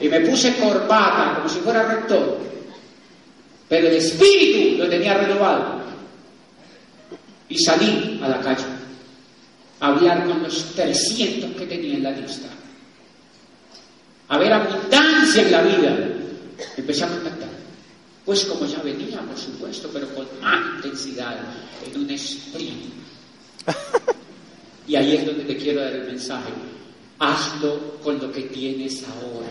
[0.00, 2.38] y me puse corbata como si fuera rector,
[3.68, 5.82] pero el espíritu lo tenía renovado
[7.48, 8.64] y salí a la calle.
[9.80, 12.48] hablar con los 300 que tenía en la lista.
[14.28, 15.96] A ver abundancia en la vida.
[16.76, 17.47] Empecé a contactar.
[18.28, 21.38] Pues como ya venía, por supuesto, pero con más intensidad,
[21.82, 22.92] en un sprint.
[24.86, 26.50] Y ahí es donde te quiero dar el mensaje.
[27.18, 29.48] Hazlo con lo que tienes ahora.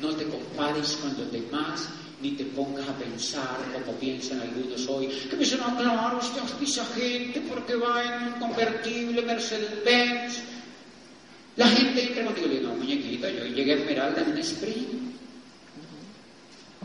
[0.00, 1.88] No te compares con los demás,
[2.22, 6.40] ni te pongas a pensar como piensan algunos hoy, que me dicen, no, claro, usted
[6.40, 10.38] auspicia gente porque va en un convertible Mercedes-Benz.
[11.56, 15.07] La gente entra contigo y dice, no, muñequita, yo llegué a Esmeralda en un sprint.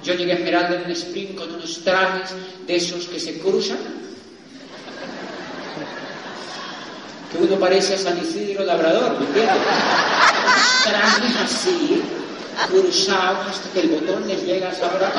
[0.01, 2.31] Yo llegué a Esmeralda en un sprint con unos trajes
[2.65, 3.77] de esos que se cruzan.
[7.31, 9.57] Que uno parece a San Isidro Labrador, ¿me entiendes?
[10.83, 12.01] Trajes así,
[12.67, 15.11] cruzados hasta que el botón les llega hasta ahora.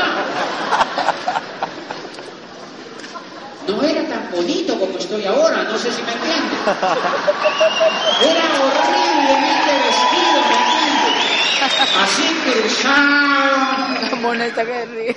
[3.66, 6.59] No era tan bonito como estoy ahora, no sé si me entiendes.
[8.22, 10.14] Era horriblemente vestido.
[11.65, 14.11] Así cruzado.
[14.11, 15.17] La moneta que ríe.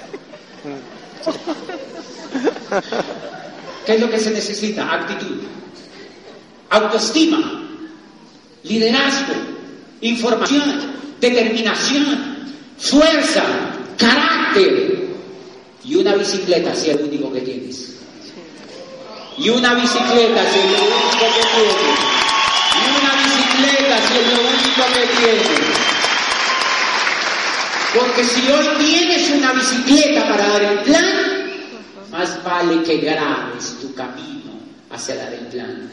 [3.86, 4.94] ¿Qué es lo que se necesita?
[4.94, 5.44] Actitud,
[6.70, 7.64] autoestima,
[8.64, 9.34] liderazgo,
[10.02, 13.44] información, determinación, fuerza,
[13.98, 15.08] carácter
[15.84, 17.94] y una bicicleta si es lo único que tienes.
[19.38, 21.76] Y una bicicleta si es lo único que tienes.
[22.74, 25.97] Y una bicicleta si es lo único que tienes.
[27.98, 31.06] Porque si hoy tienes una bicicleta para dar el plan,
[32.12, 34.60] más vale que grabes tu camino
[34.92, 35.90] hacia dar el plan.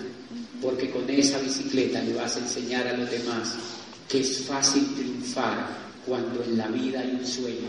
[0.61, 3.55] Porque con esa bicicleta le vas a enseñar a los demás
[4.09, 5.67] que es fácil triunfar
[6.07, 7.69] cuando en la vida hay un sueño.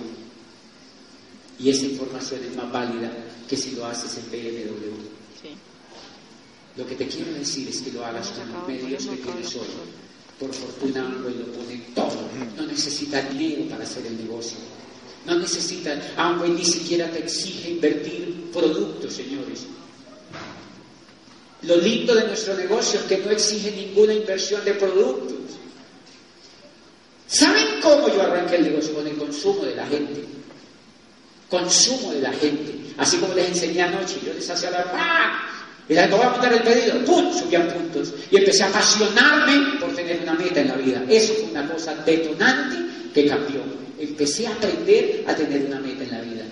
[1.57, 3.11] Y esa información es más válida
[3.47, 4.95] que si lo haces en BMW.
[5.41, 5.49] Sí.
[6.75, 9.67] Lo que te quiero decir es que lo hagas con los medios que tienes hoy.
[10.39, 12.27] Por fortuna Amway lo pone todo.
[12.57, 14.57] No necesita dinero para hacer el negocio.
[15.25, 19.65] No necesita, Amway ni siquiera te exige invertir productos, señores.
[21.63, 25.35] Lo lindo de nuestro negocio es que no exige ninguna inversión de productos.
[27.27, 28.93] ¿Saben cómo yo arranqué el negocio?
[28.93, 30.25] Con el consumo de la gente.
[31.49, 32.93] Consumo de la gente.
[32.97, 35.54] Así como les enseñé anoche, yo les hacía la ¡ah!
[35.87, 37.31] Y les voy a montar el pedido, ¡pum!
[37.31, 38.13] Subían puntos.
[38.31, 41.03] Y empecé a apasionarme por tener una meta en la vida.
[41.07, 42.77] Eso fue una cosa detonante
[43.13, 43.61] que cambió.
[43.99, 46.43] Empecé a aprender a tener una meta en la vida.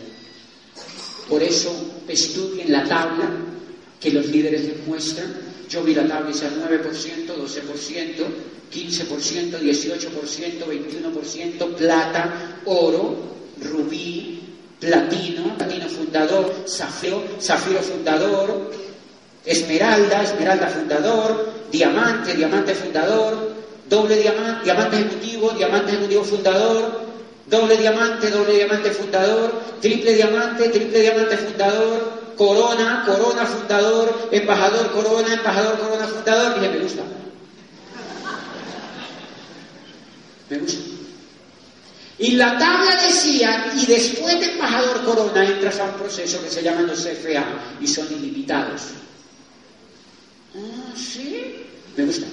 [1.28, 1.74] Por eso
[2.08, 3.30] estudien la tabla
[4.00, 5.34] que los líderes les muestran.
[5.70, 8.26] Yo vi la tabla y decía 9%, 12%,
[8.72, 13.18] 15%, 18%, 21%, plata, oro,
[13.62, 14.42] rubí,
[14.80, 18.72] platino, platino fundador, zafiro, zafiro fundador,
[19.46, 23.54] esmeralda, esmeralda fundador, diamante, diamante fundador,
[23.90, 27.02] doble diamante, diamante ejecutivo, diamante ejecutivo fundador,
[27.48, 35.34] doble diamante, doble diamante fundador, triple diamante, triple diamante fundador, corona, corona fundador, embajador corona,
[35.34, 37.02] embajador corona fundador, dije, me gusta.
[40.50, 40.94] Me gusta.
[42.20, 46.62] Y la tabla decía, y después de embajador corona entras a un proceso que se
[46.62, 47.44] llaman los CFA
[47.82, 48.82] y son ilimitados.
[50.56, 51.66] Ah, sí,
[51.98, 52.28] me gusta.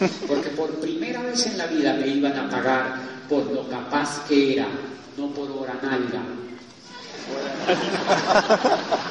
[0.26, 2.96] Porque por primera vez en la vida me iban a pagar
[3.28, 4.66] por lo capaz que era,
[5.16, 6.22] no por hora nalga.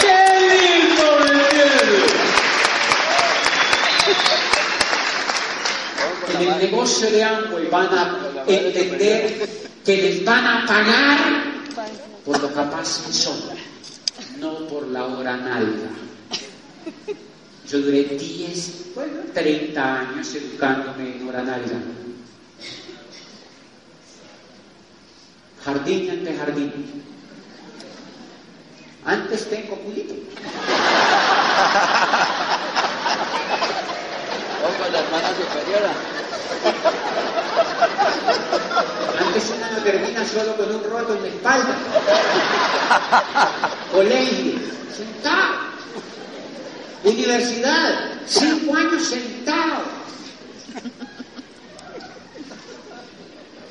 [0.00, 0.18] ¡Qué
[0.50, 1.06] lindo.
[6.28, 9.48] En el negocio de Amway van a entender
[9.84, 11.41] que les van a pagar
[12.24, 13.38] por lo capaz que son,
[14.38, 15.90] no por la hora nalga.
[17.68, 21.78] Yo duré 10, bueno, 30 años educándome en hora nalga.
[25.64, 26.72] Jardín ante jardín.
[29.04, 30.14] Antes tengo culito.
[34.64, 37.01] Ojo, la hermana superiora.
[39.84, 41.76] Termina solo con un roto en la espalda.
[43.92, 44.54] Colegio,
[44.96, 45.54] sentado.
[47.04, 49.82] Universidad, cinco años sentado.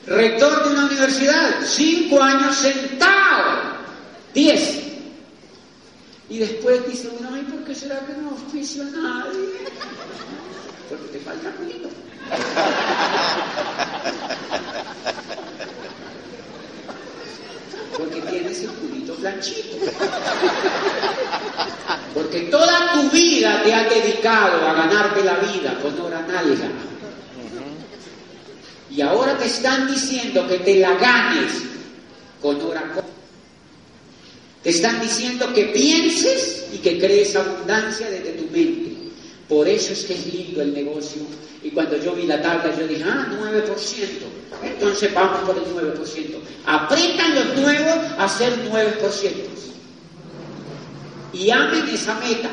[0.05, 3.71] Rector de una universidad, cinco años sentado.
[4.33, 4.79] Diez.
[6.29, 9.69] Y después dice uno, ay, ¿por qué será que no auspicio a nadie?
[10.89, 11.89] Porque te falta culito.
[18.01, 19.77] Porque tienes el culito planchito.
[22.15, 26.67] Porque toda tu vida te has dedicado a ganarte la vida con hora nalga.
[28.89, 31.51] Y ahora te están diciendo que te la ganes
[32.41, 32.83] con hora
[34.63, 38.97] Te están diciendo que pienses y que crees abundancia desde tu mente.
[39.47, 41.21] Por eso es que es lindo el negocio.
[41.63, 44.63] Y cuando yo vi la tabla, yo dije, ah, 9%.
[44.63, 46.37] Entonces vamos por el 9%.
[46.65, 49.31] Aprendan los nuevos a ser 9%.
[51.33, 52.49] Y amen esa meta.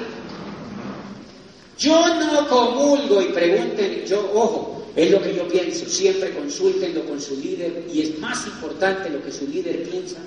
[1.79, 5.87] Yo no comulgo y pregunten, yo, ojo, es lo que yo pienso.
[5.87, 10.19] Siempre consúltenlo con su líder y es más importante lo que su líder piensa.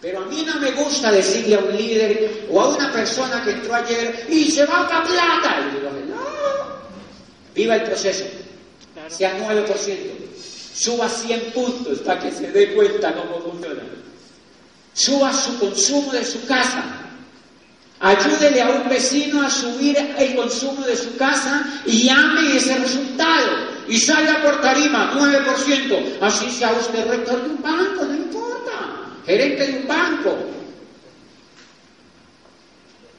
[0.00, 3.52] Pero a mí no me gusta decirle a un líder o a una persona que
[3.52, 5.60] entró ayer y se va para plata.
[5.60, 6.35] Y digo, no,
[7.56, 8.24] viva el proceso,
[9.08, 9.66] sea 9%,
[10.74, 13.82] suba 100 puntos para que se dé cuenta cómo funciona.
[14.92, 16.84] Suba su consumo de su casa,
[17.98, 23.74] ayúdele a un vecino a subir el consumo de su casa y ame ese resultado.
[23.88, 29.66] Y salga por tarima, 9%, así sea usted rector de un banco, no importa, gerente
[29.66, 30.36] de un banco.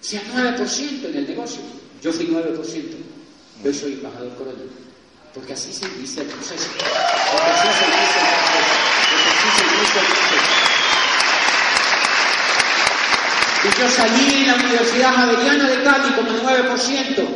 [0.01, 1.61] Sea 9% en el negocio.
[2.03, 3.16] Yo fui 9%.
[3.63, 4.63] Yo soy embajador corona.
[5.33, 6.69] Porque así se inicia el proceso.
[7.31, 8.75] Porque así se inicia el proceso.
[9.13, 10.67] Porque así se inicia el proceso.
[13.63, 17.27] Y yo salí en la Universidad Javeriana de Cali como 9%.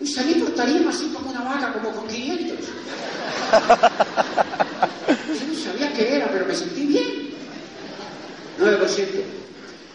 [0.00, 2.58] Y salí por tarima así como una vaca, como con 500.
[5.08, 7.34] Yo no sabía qué era, pero me sentí bien.
[8.58, 9.24] 9%.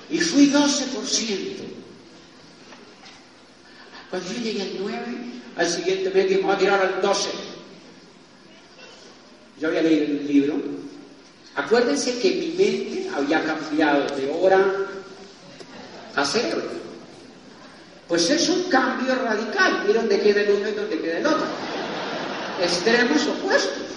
[0.10, 1.79] Y fui 12%.
[4.10, 5.01] Cuando yo llegué al 9,
[5.57, 7.30] al siguiente mes dije, a tirar al 12.
[9.60, 10.55] Yo había leído un libro.
[11.55, 14.64] Acuérdense que mi mente había cambiado de hora
[16.16, 16.80] a cerebro.
[18.07, 19.84] Pues es un cambio radical.
[19.86, 21.45] Miren dónde queda el uno y dónde queda el otro.
[22.64, 23.89] Extremos opuestos.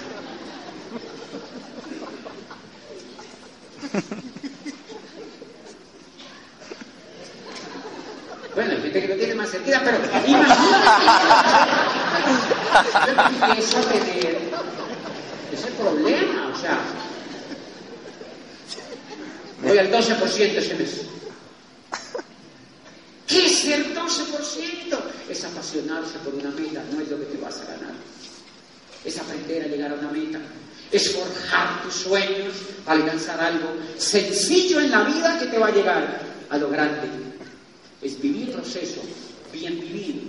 [8.54, 10.54] Bueno, hay gente que lo tiene más cerquita, pero imagínate.
[13.58, 14.38] Eso tener
[15.52, 16.78] ese problema, o sea.
[19.62, 21.00] Voy al 12% ese mes.
[23.26, 24.98] ¿Qué es el 12%?
[25.28, 27.94] Es apasionarse por una meta, no es lo que te vas a ganar.
[29.04, 30.38] Es aprender a llegar a una meta.
[30.90, 35.70] Es forjar tus sueños para alcanzar algo sencillo en la vida que te va a
[35.70, 36.20] llegar
[36.50, 37.31] a lo grande.
[38.02, 39.00] Es vivir proceso,
[39.52, 40.22] bien vivido.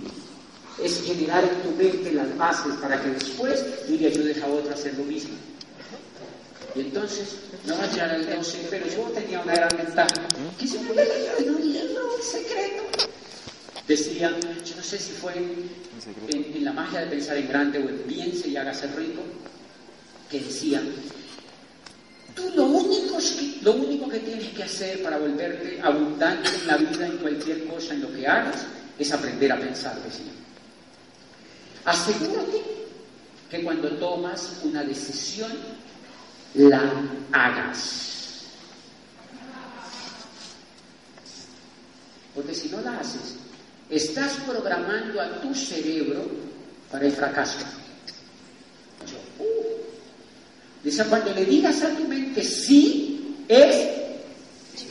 [0.82, 4.70] Es generar en tu mente las bases para que después tú le ayudes a otro
[4.70, 5.34] a hacer lo mismo.
[6.74, 10.28] Y entonces, no va a llegar al 12, pero yo tenía una gran ventaja.
[10.58, 12.82] Que yo me leí en un libro secreto.
[13.86, 15.70] Decía, yo no sé si fue en,
[16.32, 19.22] en la magia de pensar en grande o en piense y hágase rico,
[20.30, 20.82] que decía,
[22.34, 27.66] tú lo único, que, tienes que hacer para volverte abundante en la vida, en cualquier
[27.66, 28.66] cosa, en lo que hagas,
[28.98, 30.32] es aprender a pensar, decía.
[31.84, 32.62] Asegúrate
[33.50, 35.52] que cuando tomas una decisión,
[36.54, 36.82] la
[37.32, 38.44] hagas.
[42.34, 43.36] Porque si no la haces,
[43.90, 46.24] estás programando a tu cerebro
[46.90, 47.58] para el fracaso.
[49.38, 49.93] Uh.
[50.84, 53.88] Dice, cuando le digas a tu mente sí, es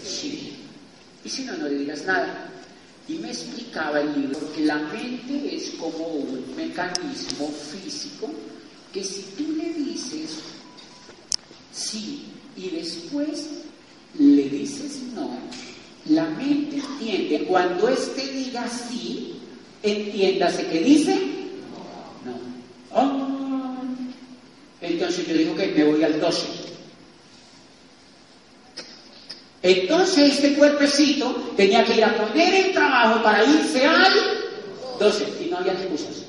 [0.03, 0.53] sí.
[1.23, 2.49] Y si no, no le digas nada.
[3.07, 8.31] Y me explicaba el libro que la mente es como un mecanismo físico
[8.91, 10.39] que si tú le dices
[11.73, 12.25] sí
[12.55, 13.47] y después
[14.17, 15.31] le dices no,
[16.05, 19.33] la mente entiende cuando éste diga sí,
[19.81, 21.19] entiéndase que dice
[22.23, 22.39] no.
[22.95, 23.42] Oh.
[24.83, 26.45] Entonces yo digo que me voy al 12.
[29.61, 34.13] Entonces este cuerpecito tenía que ir a poner el trabajo para irse al
[34.99, 36.23] 12 y no había excusas.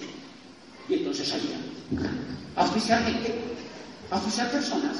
[0.88, 1.57] Y entonces salía
[2.55, 3.34] a oficiar gente,
[4.12, 4.98] a oficiar personas,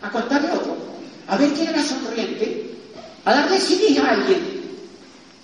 [0.00, 0.76] a contarle otro,
[1.26, 2.70] a ver quién era sonriente,
[3.24, 4.62] a darle CD a alguien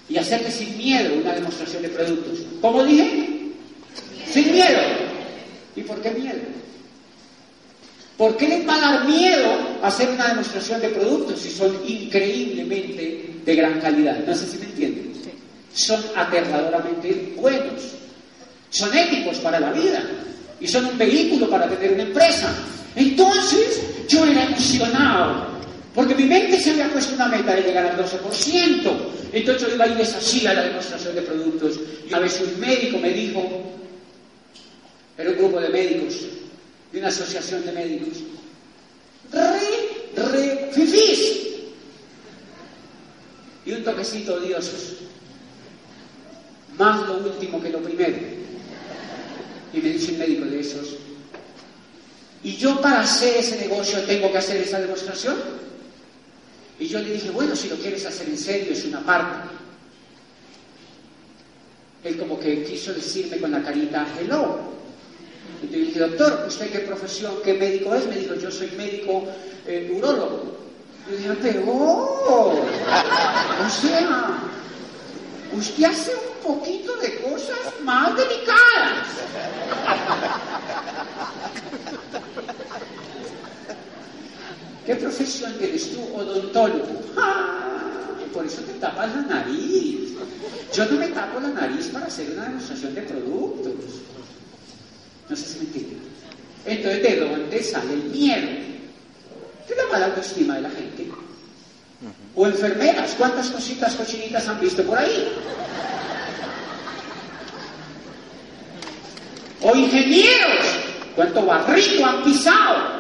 [0.09, 2.39] y hacerle sin miedo una demostración de productos.
[2.61, 3.51] ¿Cómo dije?
[4.33, 4.79] Sin miedo.
[5.75, 6.68] ¿Y por qué miedo?
[8.19, 13.31] ¿Por qué les va a dar miedo hacer una demostración de productos si son increíblemente
[13.45, 14.19] de gran calidad?
[14.27, 15.13] No sé si me entienden.
[15.73, 17.81] Son aterradoramente buenos.
[18.71, 20.03] Son éticos para la vida.
[20.61, 22.53] Y son un vehículo para tener una empresa.
[22.97, 25.47] Entonces, yo era emocionado
[25.95, 28.91] Porque mi mente se había puesto una meta de llegar al 12%.
[29.33, 31.79] Entonces yo iba a ir así a la demostración de productos.
[32.09, 33.43] Y a veces un médico me dijo,
[35.17, 36.15] era un grupo de médicos,
[36.93, 38.19] de una asociación de médicos,
[39.33, 41.47] re, re, fifís.
[43.67, 44.97] Y un toquecito odiosos.
[46.79, 48.17] Más lo último que lo primero.
[49.73, 50.97] Y me dice un médico de esos,
[52.43, 55.37] ¿y yo para hacer ese negocio tengo que hacer esa demostración?
[56.79, 59.49] Y yo le dije, bueno, si lo quieres hacer en serio, es una parte.
[62.05, 64.79] Él como que quiso decirme con la carita, hello.
[65.63, 68.07] Y yo dije, doctor, ¿usted qué profesión, qué médico es?
[68.07, 69.25] Me dijo, yo soy médico
[69.67, 70.57] eh, urólogo.
[71.09, 72.61] Y yo dije, oh,
[73.67, 74.41] o sea,
[75.53, 79.07] usted hace un poquito de cosas más delicadas.
[84.87, 86.01] ¿Qué profesión tienes tú?
[86.15, 87.03] Odontólogo.
[87.17, 87.69] ¡Ah!
[88.33, 90.15] Por eso te tapas la nariz.
[90.73, 93.73] Yo no me tapo la nariz para hacer una demostración de productos.
[95.29, 95.99] No sé si me entienden.
[96.67, 98.49] Entonces, ¿de dónde sale el miedo?
[99.69, 101.07] De la mala autoestima de la gente.
[102.35, 105.29] O enfermeras, ¿cuántas cositas cochinitas han visto por ahí?
[109.61, 110.67] O ingenieros,
[111.17, 112.99] ¿cuánto barrito han pisado?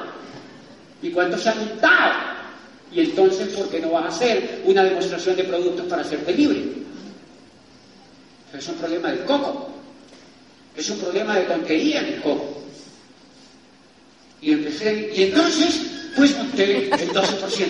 [1.00, 2.14] ¿Y cuánto se han untado?
[2.90, 6.64] Y entonces, ¿por qué no vas a hacer una demostración de productos para hacerte libre?
[8.52, 9.77] Es un problema del coco.
[10.78, 12.62] Es un problema de tontería coco.
[14.40, 15.80] Y empecé, y entonces,
[16.16, 17.66] pues monté el 12%.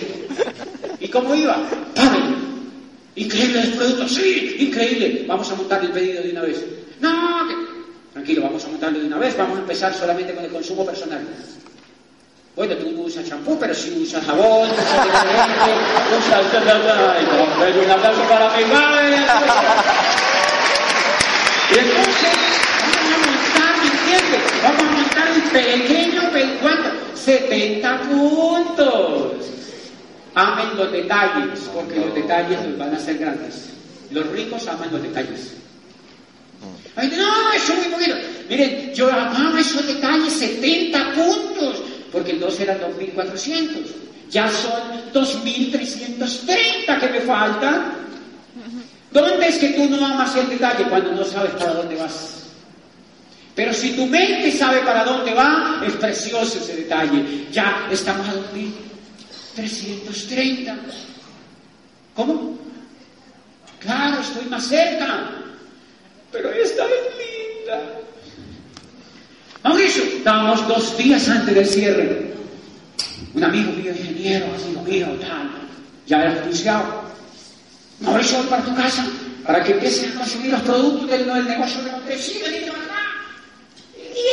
[0.99, 1.57] ¿Y cómo iba?
[1.95, 2.39] ¡Pam!
[3.15, 5.25] Increíble el producto, sí, increíble.
[5.27, 6.63] Vamos a montar el pedido de una vez.
[7.01, 7.47] No,
[8.13, 11.21] tranquilo, vamos a montarlo de una vez, vamos a empezar solamente con el consumo personal.
[12.55, 15.71] Bueno, tú no usas champú, pero sí usas jabón, usas detergente,
[16.19, 16.45] usas...
[17.85, 19.15] un aplauso para mi madre.
[21.71, 22.35] Y entonces,
[22.83, 24.41] vamos a montar, ¿me entiendes?
[24.63, 26.21] Vamos a montar un pequeño,
[26.61, 26.89] ¿cuánto?
[27.29, 29.33] 70 puntos.
[30.33, 33.69] Amen los detalles, porque los detalles los van a hacer grandes.
[34.09, 35.53] Los ricos aman los detalles.
[36.95, 38.15] No, eso es muy poquito.
[38.49, 43.67] Miren, yo amaba esos detalles, 70 puntos, porque 2 eran 2.400.
[44.31, 47.93] Ya son 2.330 que me faltan.
[49.11, 50.83] ¿Dónde es que tú no amas el detalle?
[50.85, 52.38] Cuando no sabes para dónde vas.
[53.55, 57.47] Pero si tu mente sabe para dónde va, es precioso ese detalle.
[57.51, 58.33] Ya estamos a
[59.55, 60.75] 2.330.
[62.15, 62.57] ¿Cómo?
[63.79, 65.29] Claro, estoy más cerca.
[66.31, 67.81] Pero esta es linda.
[69.63, 72.33] Mauricio, estábamos dos días antes del cierre.
[73.33, 75.49] Un amigo mío, ingeniero, amigo mío, tal,
[76.07, 77.03] ya era juzgado.
[77.99, 79.05] Mauricio, voy para tu casa
[79.45, 82.15] para que empieces a consumir los productos del, negocio de.
[82.15, 82.69] Y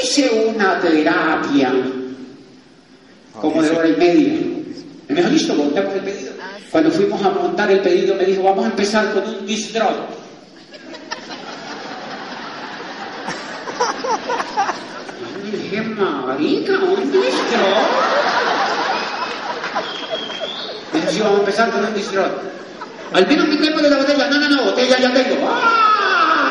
[0.02, 1.72] hice una terapia,
[3.40, 4.32] como de hora y media.
[5.08, 6.32] Y me dijo, listo, montamos el pedido.
[6.70, 10.08] Cuando fuimos a montar el pedido, me dijo, vamos a empezar con un distrot.
[15.46, 17.86] Y dije, marica, un distrot.
[20.92, 22.56] Me dijo, vamos a empezar con un distrot.
[23.12, 24.28] Al menos me tengo de la botella.
[24.28, 25.48] No, no, no, botella ya tengo.
[25.48, 26.05] ¡Ah!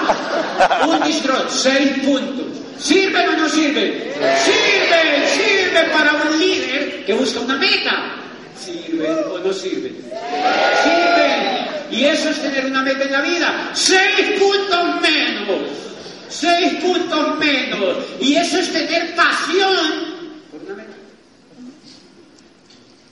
[0.87, 2.45] Un distrot, seis puntos.
[2.77, 4.13] ¿Sirve o no sirve?
[4.43, 8.15] Sirve, sirve para un líder que busca una meta.
[8.59, 9.91] ¿Sirve o no sirve?
[10.83, 11.65] Sirve.
[11.91, 13.71] Y eso es tener una meta en la vida.
[13.73, 15.61] Seis puntos menos.
[16.29, 17.97] Seis puntos menos.
[18.19, 20.95] Y eso es tener pasión por una meta.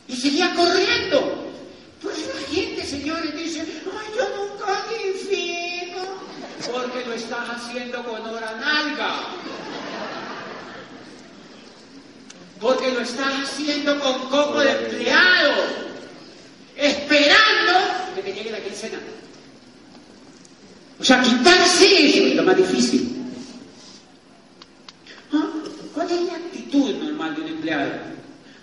[0.07, 1.43] Y seguía corriendo.
[2.01, 4.83] Pues la gente, señores, dice, ay, yo nunca
[5.29, 6.03] fino,
[6.71, 9.15] porque lo estás haciendo con hora nalga.
[12.59, 15.53] Porque lo estás haciendo con coco de empleado,
[16.77, 17.73] esperando
[18.15, 18.99] que te llegue la quincena.
[20.99, 23.25] O sea, quitarse eso es lo más difícil.
[25.33, 25.47] ¿Ah?
[25.93, 27.91] ¿Cuál es la actitud normal de un empleado?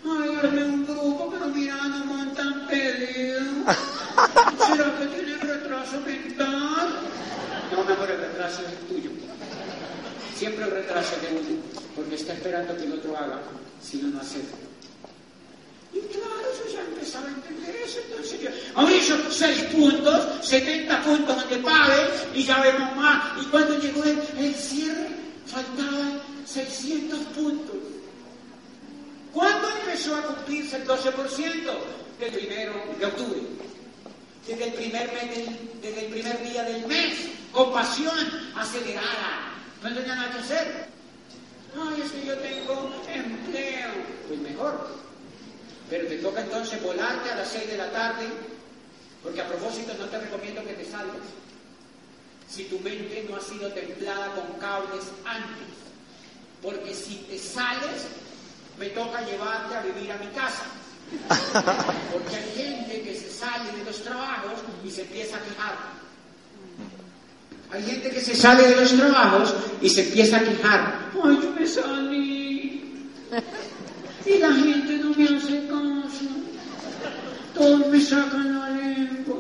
[0.05, 3.41] Ay, arme un grupo, pero mira, no montan pedido.
[4.67, 6.89] ¿Será que tiene retraso mental?
[7.73, 9.11] No, el retraso es tuyo.
[10.37, 11.63] Siempre el retraso de uno,
[11.95, 13.41] porque está esperando que el otro haga,
[13.83, 14.39] si no, no hace.
[15.93, 21.37] Y claro, yo ya empezaba a entender eso, entonces yo, Mauricio, seis puntos, 70 puntos
[21.37, 23.43] donde pague, y ya vemos más.
[23.43, 25.09] Y cuando llegó el, el cierre,
[25.47, 27.77] faltaban 600 puntos.
[29.33, 32.01] ¿Cuándo empezó a cumplirse el 12%?
[32.21, 33.41] del primero de octubre.
[34.47, 35.47] Desde el primer, mes
[35.81, 38.17] desde el primer día del mes, con pasión
[38.57, 39.55] acelerada.
[39.83, 40.89] No tenía nada que hacer.
[41.77, 43.91] Ay, es que yo tengo empleo.
[44.29, 45.01] Pues mejor.
[45.89, 48.27] Pero te toca entonces volarte a las 6 de la tarde,
[49.23, 51.17] porque a propósito no te recomiendo que te salgas.
[52.49, 55.69] Si tu mente no ha sido templada con cables antes.
[56.63, 58.07] Porque si te sales,
[58.79, 60.65] me toca llevarte a vivir a mi casa.
[62.13, 66.01] Porque hay gente que se sale de los trabajos y se empieza a quejar.
[67.73, 71.11] Hay gente que se sale de los trabajos y se empieza a quejar.
[71.23, 73.11] Ay, yo me salí.
[74.27, 76.27] Y la gente no me hace caso.
[77.55, 79.37] Todos me sacan la lengua.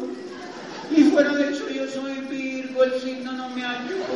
[0.90, 4.06] Y fuera de eso yo soy Virgo, el signo no me ayuda.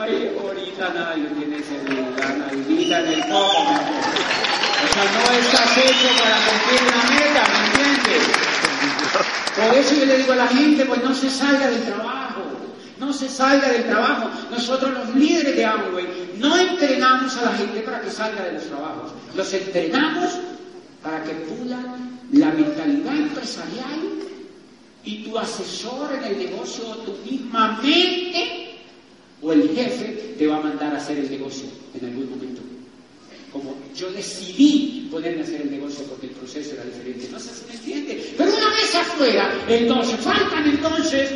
[0.00, 4.56] Ay, ahorita nadie tiene celular, nadie en el coco, mi amor.
[4.62, 4.65] O
[5.04, 8.46] no estás hecho para cumplir una meta, ¿me entiendes?
[9.56, 12.42] Por eso yo le digo a la gente, pues no se salga del trabajo,
[12.98, 14.30] no se salga del trabajo.
[14.50, 16.06] Nosotros los líderes de Amway
[16.38, 20.38] no entrenamos a la gente para que salga de los trabajos, los entrenamos
[21.02, 24.00] para que pulan la mentalidad empresarial
[25.04, 28.80] y tu asesor en el negocio o tu misma mente
[29.40, 31.66] o el jefe te va a mandar a hacer el negocio
[31.98, 32.75] en algún momento.
[33.52, 37.28] Como yo decidí ponerme a hacer el negocio porque el proceso era diferente.
[37.30, 38.34] No sé si me entiende.
[38.36, 41.30] Pero una vez afuera, entonces, faltan entonces,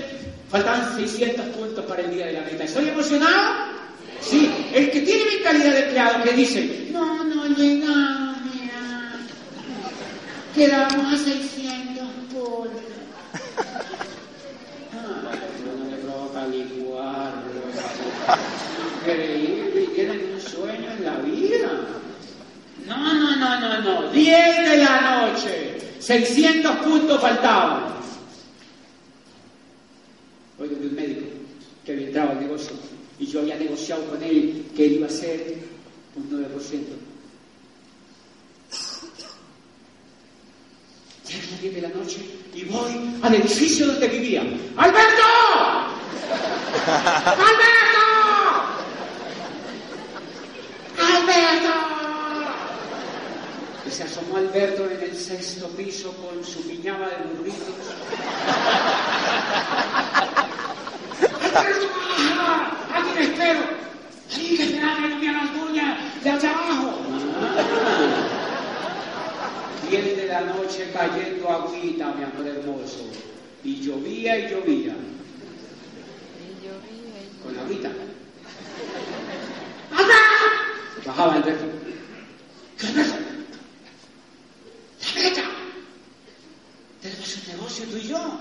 [0.51, 2.65] faltan 600 puntos para el día de la meta.
[2.65, 3.81] ¿Estoy emocionado?
[4.21, 4.51] Sí.
[4.75, 9.17] El que tiene mentalidad de empleado que dice, no, no llegamos, mira.
[10.55, 12.91] Quedamos a 600 puntos.
[15.01, 16.46] No provoca
[19.94, 21.70] tienen un sueño en la vida.
[22.86, 24.11] No, no, no, no, no.
[24.11, 25.76] 10 de la noche.
[26.01, 27.94] 600 puntos faltaban.
[30.59, 31.26] Hoy de un médico
[31.84, 32.72] que había entrado al negocio
[33.18, 35.59] y yo había negociado con él que él iba a ser
[36.16, 37.01] un 9%.
[41.12, 42.20] Llega a las 10 de la noche
[42.55, 44.43] y voy al edificio donde vivía.
[44.76, 45.22] ¡Alberto!
[46.87, 48.03] ¡Alberto!
[50.99, 51.72] ¡Alberto!
[53.87, 57.74] Y se asomó Alberto en el sexto piso con su piñama de burritos.
[61.55, 61.87] ¡Alberto!
[62.95, 63.61] ¡Aquí me espero!
[64.28, 68.39] ¡Aquí que no me las uñas de allá abajo!
[69.91, 73.11] Diez de la noche cayendo agüita, mi amor hermoso.
[73.64, 74.95] Y llovía y llovía.
[77.43, 77.91] Con agüita.
[81.05, 81.64] Bajaba Alberto.
[82.78, 83.14] ¿Qué Alberto?
[85.34, 85.51] ¡La!
[87.03, 88.38] Tenemos un negocio tú y yo.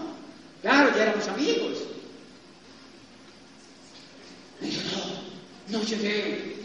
[0.62, 1.80] Claro, ya éramos amigos.
[4.62, 4.82] Me dijo,
[5.70, 6.58] no, no llegué.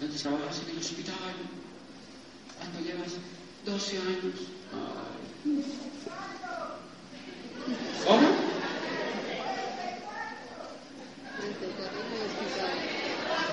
[0.00, 1.14] ¿Dónde trabajas en el hospital?
[2.58, 3.12] ¿Cuánto llevas?
[3.64, 4.34] 12 años.
[8.06, 8.28] ¿Cómo?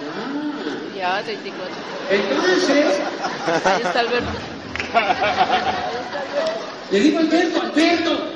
[0.05, 1.75] Ah, Ya, 34.
[2.09, 3.01] entonces,
[3.65, 4.31] Ahí está Alberto.
[6.91, 8.31] le digo a Alberto, Alberto,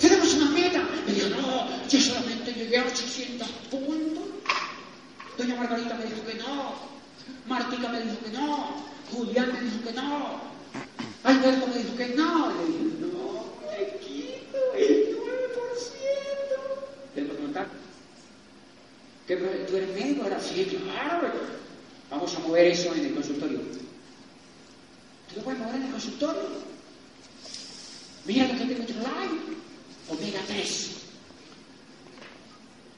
[0.00, 0.82] tenemos una meta.
[1.06, 4.24] Me dijo, no, yo solamente llegué a 800 puntos.
[5.38, 6.74] Doña Margarita me dijo que no.
[7.46, 8.90] Martica me dijo que no.
[9.12, 10.40] Julián me dijo que no.
[11.24, 12.52] Alberto me dijo que no.
[12.52, 15.20] Le dije, no, me quito el 9%.
[17.14, 17.66] ¿Te lo preguntar?
[19.26, 20.22] ¿Qué, ¿Tú eres médico?
[20.24, 21.32] Ahora sí, claro.
[22.10, 23.58] Vamos a mover eso en el consultorio.
[25.28, 26.70] ¿Tú lo puedes mover en el consultorio?
[28.26, 29.56] Mira lo que tengo Live,
[30.08, 30.90] omega 3.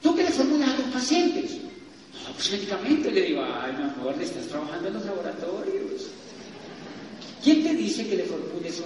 [0.01, 1.62] ¿Tú qué le formulas a tus pacientes?
[2.23, 6.07] No, médicamente le digo, ay, mi amor, le estás trabajando en los laboratorios.
[7.43, 8.85] ¿Quién te dice que le formule esos,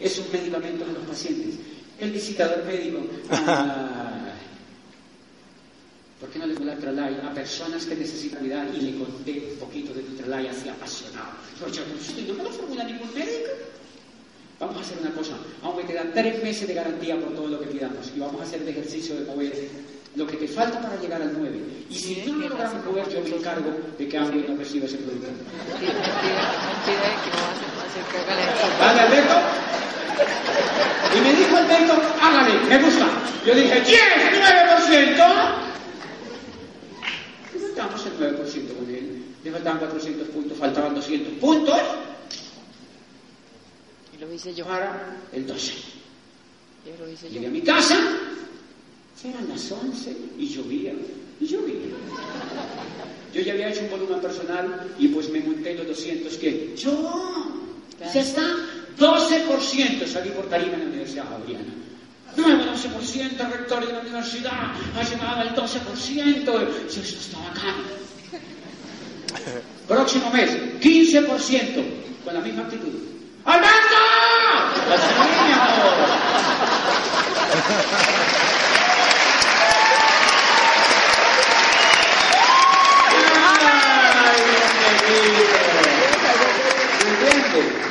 [0.00, 1.54] esos medicamentos a los pacientes?
[1.98, 2.98] El visitador médico.
[3.30, 4.20] Ay,
[6.20, 9.58] ¿Por qué no le pongo Tralay a personas que necesitan cuidar y le conté un
[9.58, 11.30] poquito de Tralay así apasionado?
[11.58, 13.48] Pero yo, pues, no me lo formula ningún médico.
[14.60, 17.60] Vamos a hacer una cosa, aunque te dan tres meses de garantía por todo lo
[17.60, 19.54] que pidamos y vamos a hacer el ejercicio de mover
[20.16, 21.60] lo que te falta para llegar al 9.
[21.88, 24.96] Y si no lo logramos mover, yo me encargo de que alguien no reciba ese
[24.98, 25.28] producto.
[25.28, 29.00] Mentira, mentira de que no va a hacer, va a hacer que haga la ¿Vale,
[29.00, 29.36] Alberto?
[31.16, 33.06] Y me dijo Alberto, hágale, me gusta.
[33.46, 34.00] Yo dije, ¡yes!
[34.90, 35.54] ¡9%!
[37.54, 39.24] Y montamos el 9% con él.
[39.42, 41.80] Le faltaban 400 puntos, faltaban 200 puntos
[44.14, 44.66] Y lo hice yo.
[44.66, 45.72] para el 12.
[46.84, 47.34] Yo lo hice yo.
[47.34, 47.96] Llegué a mi casa,
[49.24, 50.92] eran las 11 y llovía,
[51.40, 51.74] y llovía.
[53.34, 57.12] Yo ya había hecho un volumen personal y pues me monté los 200 que yo,
[58.12, 58.42] ya está,
[58.98, 61.74] 12% salí por tarima en la Universidad Javeriana.
[62.36, 66.44] Nuevo 12%, rector de la universidad, ha llegado al 12%.
[66.44, 67.74] Yo, esto está bacán.
[69.88, 71.84] Próximo mes, 15%,
[72.24, 72.88] con la misma actitud.
[73.44, 73.96] ¡Alberto!
[74.90, 75.14] Así,
[75.46, 76.20] mi amor.
[84.24, 84.40] Ay,
[87.06, 87.90] ¿Entiendes?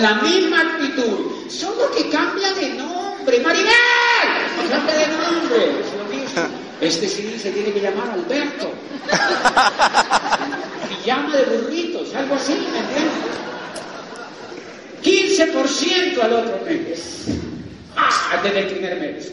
[0.00, 3.40] La misma actitud, solo que cambia de nombre.
[3.40, 3.72] ¡Maribel!
[4.70, 5.82] Cambia de nombre.
[6.80, 8.70] Este sí se tiene que llamar Alberto.
[10.88, 13.12] Pijama de burritos, algo así, ¿me entiendes?
[15.02, 17.24] 15% al otro mes.
[17.96, 19.32] Ah, desde el primer mes.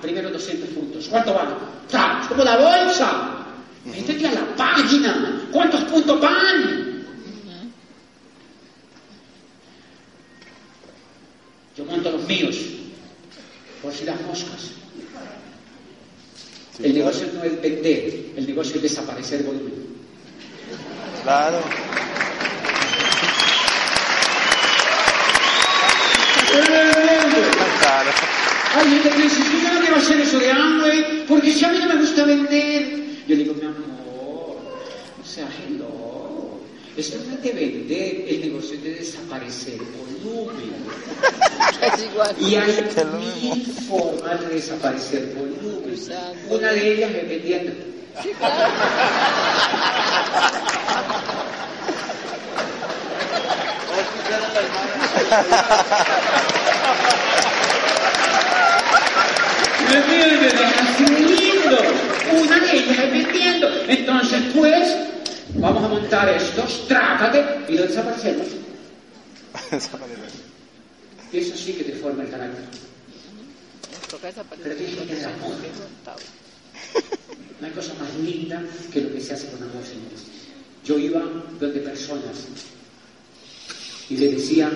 [0.00, 1.06] Primero 200 puntos.
[1.08, 1.40] ¿Cuánto?
[1.88, 3.44] Tra, como la bolsa.
[3.84, 5.42] Métete a la página.
[5.52, 6.91] ¿Cuántos puntos van?
[11.82, 12.56] Yo monto los míos.
[13.82, 14.70] Por si las moscas.
[16.76, 17.10] Sí, el claro.
[17.10, 19.74] negocio no es vender, el negocio es desaparecer volumen.
[21.22, 21.60] Claro.
[27.80, 28.10] Claro.
[28.74, 31.68] Ay, gente que dice, yo ya no quiero hacer eso de Amway, porque si a
[31.72, 33.02] mí no me gusta vender.
[33.26, 34.56] Yo digo, mi amor,
[35.18, 36.01] no seas loco.
[36.94, 40.72] Esto no es de vender, el negocio es de desaparecer volumen.
[41.82, 42.36] Es igual.
[42.38, 42.84] Y hay
[43.18, 45.98] mil formas de desaparecer volumen.
[46.48, 47.72] Una de ellas es vendiendo.
[48.22, 48.72] Sí, claro.
[62.32, 63.68] Una de ellas es vendiendo.
[63.88, 64.96] Entonces, pues,
[65.54, 68.46] vamos a montar estos, trácate y lo desaparecemos.
[71.32, 72.64] Y eso sí que te forma el carácter.
[74.62, 75.54] Pero tienes que tener amor.
[77.60, 78.62] No hay cosa más linda
[78.92, 80.26] que lo que se hace con amor, señores.
[80.84, 81.20] Yo iba
[81.60, 82.46] donde personas
[84.10, 84.72] y le decían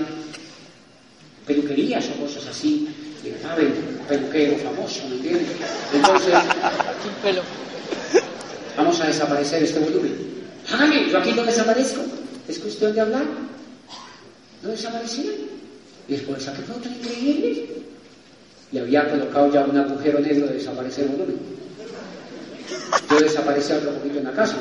[1.47, 2.89] peluquerías o cosas así.
[3.25, 3.73] Y estaba el
[4.09, 5.49] peluquero famoso, ¿me entiendes?
[5.93, 6.35] Entonces,
[8.77, 10.36] vamos a desaparecer este volumen.
[10.73, 12.03] Hágame, yo aquí no desaparezco.
[12.49, 13.25] ¿Es cuestión de hablar?
[14.63, 15.33] ¿No desaparecía?
[16.09, 17.59] Y después, ¿a qué fotos increíbles?
[18.73, 21.39] Y había colocado ya un agujero negro de desaparecer volumen.
[23.11, 24.57] Yo desaparecía otro poquito en la casa.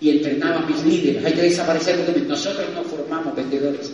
[0.00, 1.24] Y entrenaba a mis líderes.
[1.24, 2.28] Hay que desaparecer volumen.
[2.28, 3.90] Nosotros no formamos vendedores,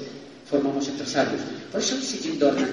[0.48, 1.40] formamos empresarios.
[1.70, 2.70] Por eso dice Jim Dornan,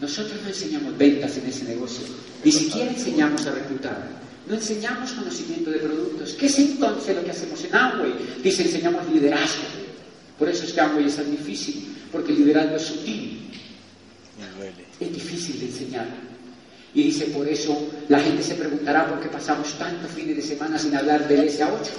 [0.00, 2.06] nosotros no enseñamos ventas en ese negocio.
[2.44, 4.25] Ni siquiera enseñamos a reclutar.
[4.46, 6.34] No enseñamos conocimiento de productos.
[6.34, 8.12] ¿Qué es entonces lo que hacemos en Amway?
[8.42, 9.64] Dice, enseñamos liderazgo.
[10.38, 13.50] Por eso es que Amway es tan difícil, porque el liderazgo es sutil.
[15.00, 16.06] Es difícil de enseñar.
[16.94, 20.78] Y dice, por eso la gente se preguntará por qué pasamos tantos fines de semana
[20.78, 21.90] sin hablar del SA8.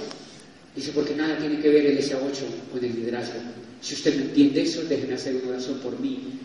[0.74, 3.40] Dice, porque nada tiene que ver el SA8 con el liderazgo.
[3.80, 6.40] Si usted no entiende eso, déjeme hacer una oración por mí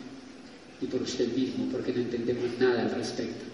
[0.82, 3.53] y por usted mismo, porque no entendemos nada al respecto.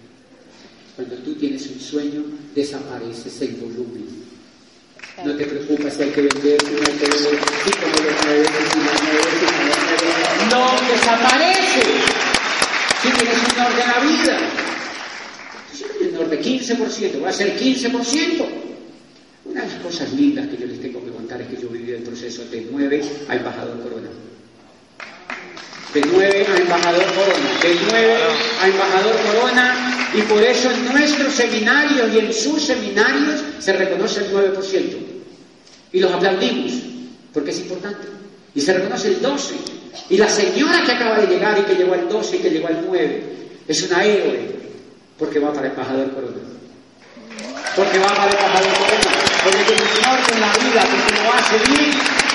[0.96, 4.20] Cuando tú tienes un sueño, desapareces el volumen.
[5.24, 8.48] No te preocupes hay que vender, si no hay que vender, si como lo mueves,
[8.72, 10.50] si no mueves, si no lo mueves.
[10.50, 11.82] No desaparece.
[13.02, 14.38] Si tienes un orden a la vida.
[16.00, 18.46] Un orden de 15%, va a ser 15%.
[19.44, 21.92] Una de las cosas lindas que yo les tengo que contar es que yo viví
[21.92, 24.08] el proceso de 9 a embajador Corona.
[25.92, 27.60] De 9 a embajador Corona.
[27.62, 28.16] De 9
[28.62, 29.89] a embajador Corona.
[30.12, 34.96] Y por eso en nuestros seminarios y en sus seminarios se reconoce el 9%.
[35.92, 36.72] Y los aplaudimos,
[37.32, 38.08] porque es importante.
[38.54, 39.80] Y se reconoce el 12%.
[40.08, 42.66] Y la señora que acaba de llegar y que llegó al 12 y que llegó
[42.68, 43.22] al 9
[43.68, 44.50] es una héroe,
[45.18, 46.36] porque va para embajador Corona.
[47.76, 49.20] Porque va para embajador Corona.
[49.44, 52.29] Porque un norte en la vida, porque lo hace bien.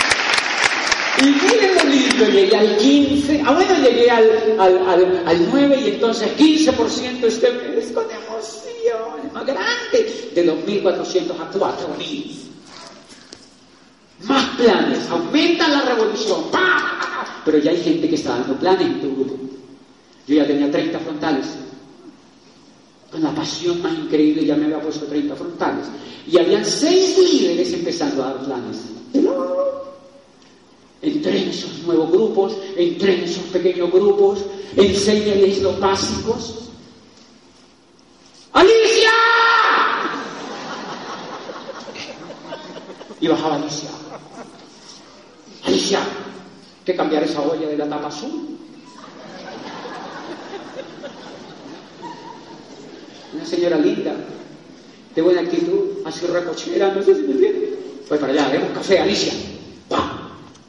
[1.18, 4.30] Y miren lo lindo, llegué al 15, ah bueno, llegué al,
[4.60, 10.58] al, al, al 9 y entonces 15% este mes con emoción, más grande, de los
[10.58, 12.32] 1.400 a 4.000.
[14.28, 16.96] Más planes, aumenta la revolución, ¡pa!
[17.46, 19.38] pero ya hay gente que está dando planes en tu grupo.
[20.28, 21.46] Yo ya tenía 30 frontales.
[23.12, 25.86] con la pasión más increíble, ya me había puesto 30 frontales.
[26.28, 28.78] Y habían seis líderes empezando a dar planes.
[31.02, 34.40] Entré en esos nuevos grupos, entré en esos pequeños grupos,
[34.76, 36.70] enséñales los básicos.
[38.54, 39.12] ¡Alicia!
[43.20, 43.90] Y bajaba Alicia.
[45.66, 46.00] Alicia,
[46.86, 48.58] que cambiar esa olla de la tapa azul.
[53.34, 54.16] Una señora linda,
[55.14, 57.80] de buena actitud, así recochera, no sé si me entiende.
[58.08, 59.34] Voy para allá, demos café, Alicia.
[59.90, 60.25] ¡Pam!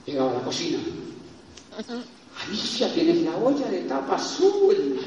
[0.06, 0.78] Llegaba a la cocina.
[2.46, 5.00] Alicia, tienes la olla de tapa azul.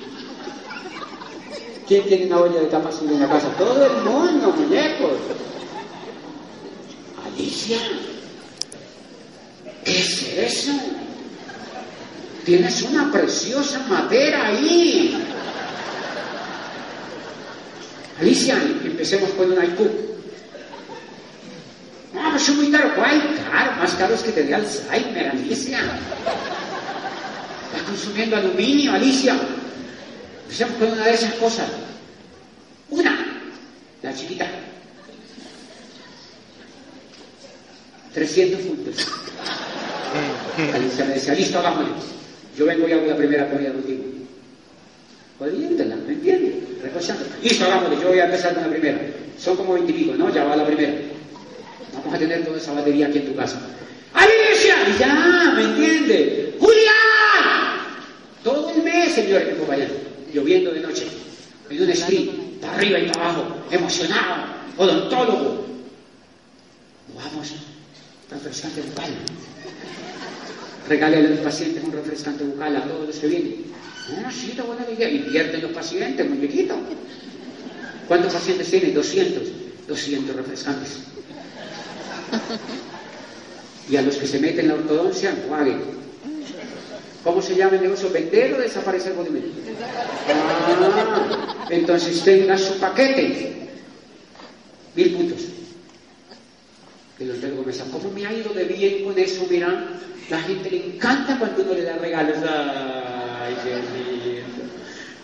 [1.88, 3.48] ¿Quién tiene una olla de tapa azul en la casa?
[3.58, 5.18] Todo el mundo, muñecos.
[7.26, 7.78] Alicia,
[9.86, 10.74] ¿qué es eso?
[12.46, 15.24] Tienes una preciosa madera ahí.
[18.20, 20.19] Alicia, empecemos con un IQ.
[22.14, 22.94] No, pues es muy caro.
[22.95, 23.22] ¿Cuál?
[23.52, 25.80] Caro, más caro es que te dé Alzheimer, Alicia.
[27.68, 29.38] Estás consumiendo aluminio, Alicia.
[30.44, 31.68] Empecemos con una de esas cosas.
[32.90, 33.44] Una,
[34.02, 34.48] la chiquita.
[38.14, 39.07] 300 puntos.
[40.73, 41.94] Alicia me decía, listo, hagámosle.
[42.57, 44.03] Yo vengo y hago la primera comida contigo.
[45.38, 46.56] Jodiéndola, ¿me entiendes?
[46.81, 47.23] Recochando.
[47.44, 48.99] Listo, hagámosle, yo voy a empezar con la primera.
[49.38, 50.34] Son como 20 y ¿no?
[50.34, 50.91] Ya va la primera.
[51.94, 53.60] Vamos a tener toda esa batería aquí en tu casa.
[54.14, 54.76] ¡Alicia!
[54.99, 56.56] Ya, ¿me entiende?
[56.60, 57.80] ¡Julián!
[58.44, 59.90] Todo el mes, señores, para allá,
[60.34, 61.07] lloviendo de noche,
[61.70, 62.30] en un stream,
[62.61, 64.45] para arriba y para abajo, emocionado,
[64.78, 65.66] odontólogo.
[67.16, 67.53] Vamos,
[68.32, 69.11] refrescante bucal.
[70.88, 73.70] Regálale a los pacientes un refrescante bucal a todos los que vienen.
[74.32, 75.10] Sí, está buena idea.
[75.10, 76.76] Invierten los pacientes, muñequito.
[78.07, 78.94] ¿Cuántos pacientes tienen?
[78.94, 79.44] 200.
[79.88, 80.99] 200 refrescantes.
[83.90, 85.82] Y a los que se meten en la ortodoncia, enjuaguen.
[87.24, 88.10] ¿Cómo se llama el negocio?
[88.12, 89.52] ¿Vender o desaparecer volumen?
[90.32, 93.70] Ah, entonces tenga su paquete.
[94.96, 95.42] Mil puntos.
[97.20, 99.46] El hotel Gómez, ¿cómo me ha ido de bien con eso?
[99.50, 99.88] Mira,
[100.30, 102.38] la gente le encanta cuando uno le da regalos.
[102.38, 104.64] Ay, qué lindo.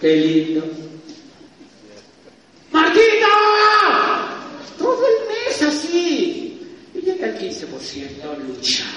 [0.02, 0.66] Qué lindo.
[2.72, 3.34] ¡Marquita!
[4.78, 6.45] Todo el mes así.
[7.16, 7.70] Llega el 15%,
[8.46, 8.90] luchado,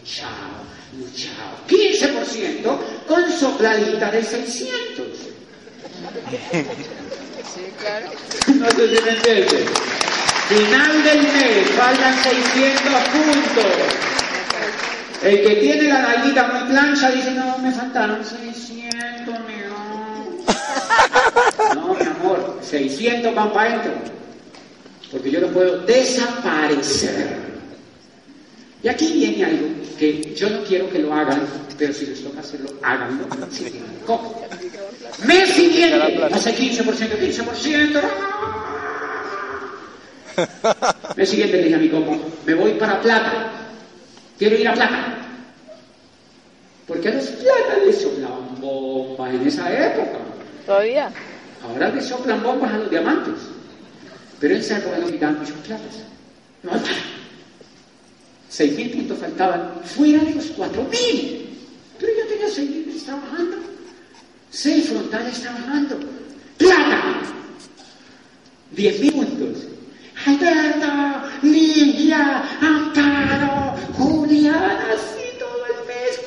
[0.00, 0.66] luchado,
[0.98, 1.54] luchado.
[1.68, 5.06] 15% con sopladita de 600.
[7.54, 8.10] Sí, claro.
[8.58, 9.64] No sé si me entiendes.
[10.48, 13.72] Final del mes, faltan 600 puntos.
[15.22, 20.42] El que tiene la nalguita muy plancha dice, no, me faltaron 600, mi amor.
[21.76, 23.92] No, mi amor, 600 van para adentro.
[25.12, 27.51] Porque yo no puedo desaparecer.
[28.82, 29.68] Y aquí viene algo
[29.98, 31.46] que yo no quiero que lo hagan,
[31.78, 33.26] pero si les toca hacerlo, háganlo.
[33.50, 33.80] Sí.
[34.04, 34.42] ¿Cómo?
[35.24, 38.00] Mes siguiente, hace 15%, 15%.
[41.16, 43.52] Mes siguiente le dije a mi compa, me voy para Plata.
[44.38, 45.18] Quiero ir a Plata.
[46.88, 50.18] Porque a los Plata les soplaban bombas en esa época.
[50.66, 51.12] Todavía.
[51.62, 53.34] Ahora les soplan bombas a los diamantes.
[54.40, 56.02] Pero él se ha comido muchos platos.
[56.62, 57.21] No, para.
[58.52, 61.46] 6.000 puntos faltaban fuera de los 4.000.
[61.98, 63.56] Pero yo tenía 6.000 trabajando.
[64.50, 65.98] Seis frontales trabajando.
[66.58, 67.22] ¡Plata!
[68.76, 69.68] 10.000 puntos.
[70.26, 70.86] Alberto,
[71.42, 76.20] Lidia, Amparo, Julián, así todo el mes,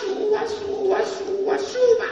[0.00, 2.06] suba, suba, suba, suba.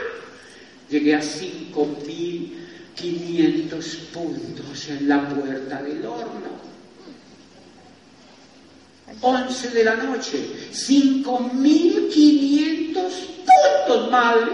[0.89, 6.66] Llegué a 5.500 puntos en la puerta del horno.
[9.21, 12.93] 11 de la noche, 5.500
[13.45, 14.51] puntos, madre.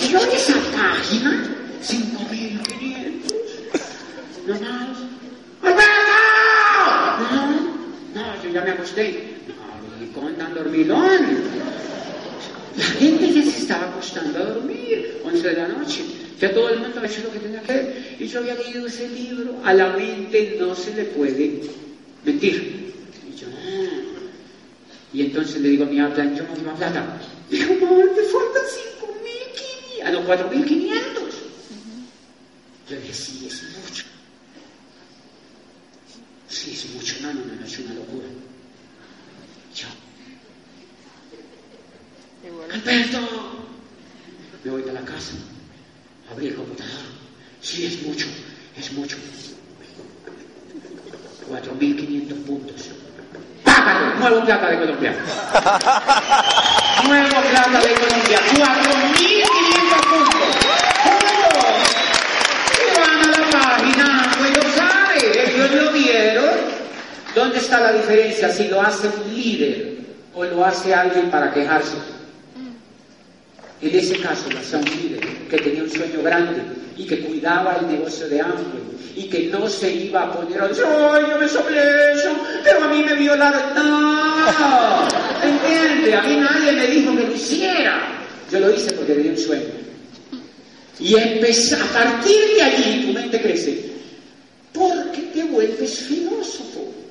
[0.00, 1.44] Y yo en esa página,
[1.82, 3.34] 5.500,
[4.46, 4.98] no más.
[5.62, 5.92] ¡Alberto!
[7.32, 7.46] No,
[8.14, 9.36] no, yo ya me acosté.
[9.48, 9.54] No,
[10.20, 11.42] con tan dormilón.
[12.76, 16.04] La gente ya se estaba acostando a dormir, 11 de la noche.
[16.40, 18.16] Ya todo el mundo había hecho lo que tenía que hacer.
[18.18, 19.60] Y yo había leído ese libro.
[19.64, 21.60] A la mente no se le puede
[22.24, 22.94] mentir.
[23.30, 24.12] Y yo, ah.
[25.12, 27.20] Y entonces le digo a mi plan, yo no tengo plata.
[27.50, 30.04] Dijo, mamá, te faltan 5.500.
[30.04, 30.92] Ah, no, 4.500.
[32.88, 34.04] Yo dije, sí, es mucho.
[36.48, 37.14] Sí, es mucho.
[37.22, 38.26] No, no, no, no, es una locura.
[39.74, 39.86] Yo.
[42.72, 43.18] Alberto,
[44.64, 45.34] voy a la casa,
[46.32, 46.92] abrí el computador.
[47.60, 48.26] Sí, es mucho,
[48.76, 49.16] es mucho.
[51.50, 52.90] 4.500 puntos.
[53.64, 54.14] ¡Págalo!
[54.16, 55.14] Nuevo plata de Colombia.
[57.06, 58.40] Nuevo plata de Colombia.
[58.54, 58.64] 4.500
[60.10, 60.56] puntos.
[61.04, 61.64] ¡Puntos!
[62.78, 64.06] Y van a la página,
[64.38, 65.16] pues lo sabe,
[65.50, 66.54] ellos lo vieron.
[67.34, 69.98] ¿Dónde está la diferencia si lo hace un líder
[70.34, 71.96] o lo hace alguien para quejarse?
[73.82, 76.62] En ese caso hacía un líder que tenía un sueño grande
[76.96, 80.68] y que cuidaba el negocio de Amway y que no se iba a poner a
[80.68, 82.30] decir, ¡ay, yo me soplé eso!
[82.62, 83.74] Pero a mí me violaron.
[83.74, 85.08] ¡No!
[85.42, 86.14] ¿Entiende?
[86.14, 88.00] A mí nadie me dijo que lo hiciera.
[88.50, 89.82] Yo lo hice porque tenía un sueño.
[91.00, 93.90] Y empecé, a partir de allí tu mente crece.
[94.72, 97.01] Porque te vuelves filósofo.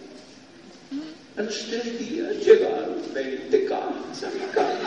[1.44, 4.78] Los tres días llegaron 20 cajas a mi casa.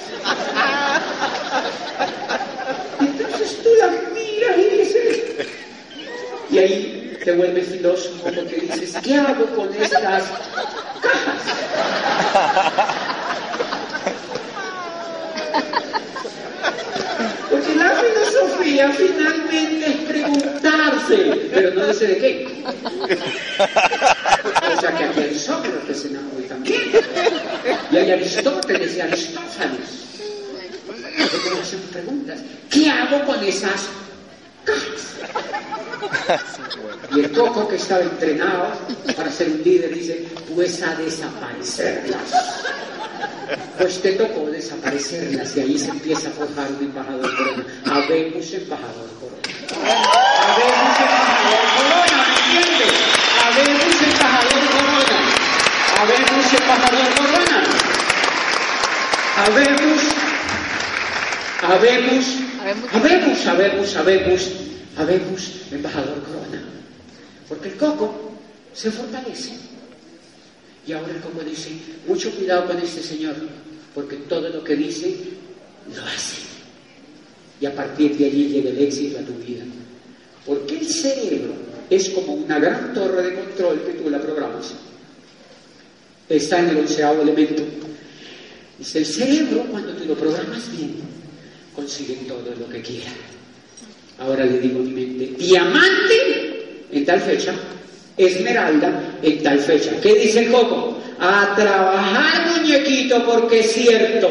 [3.01, 5.23] Entonces tú las miras y dices,
[6.51, 10.31] y ahí te vuelves filósofo porque dices, ¿qué hago con estas cajas?
[17.51, 17.91] Porque la
[18.65, 22.65] filosofía finalmente es preguntarse, pero no dice de qué.
[24.77, 26.81] O sea que aquí hay Sócrates se enamoró también.
[27.93, 29.89] Y hay Aristóteles y Aristófanes.
[31.17, 32.41] Que te hacen preguntas.
[32.71, 33.89] ¿Qué hago con esas?
[37.15, 38.73] Y el coco que estaba entrenado
[39.17, 42.33] para ser un líder dice, pues a desaparecerlas.
[43.79, 47.65] Pues te tocó desaparecerlas y ahí se empieza a forjar un embajador corona.
[47.87, 49.43] Habemos embajador corona.
[50.41, 52.93] Habemos embajador corona, ¿me entiendes?
[53.45, 55.19] Habemos embajador corona.
[56.01, 57.59] Habemos embajador corona.
[59.37, 60.01] Habemos,
[61.65, 62.25] habemos,
[62.93, 64.53] habemos, habemos, habemos,
[64.97, 66.63] habemos embajador corona.
[67.49, 68.33] Porque el coco
[68.73, 69.53] se fortalece.
[70.87, 71.71] Y ahora el coco dice,
[72.07, 73.35] mucho cuidado con este señor,
[73.95, 75.17] porque todo lo que dice,
[75.95, 76.43] lo hace.
[77.61, 79.65] Y a partir de allí llega el éxito a tu vida.
[80.45, 81.55] Porque el cerebro
[81.89, 84.75] es como una gran torre de control que tú la programas.
[86.29, 87.63] Está en el onceavo elemento.
[88.79, 91.14] Dice, el cerebro, cuando tú lo programas bien,
[91.75, 93.13] consigue todo lo que quiera.
[94.19, 97.55] Ahora le digo a mi mente, diamante en tal fecha,
[98.17, 100.01] esmeralda en tal fecha.
[100.01, 100.99] ¿Qué dice el coco?
[101.19, 104.31] A trabajar, muñequito, porque es cierto.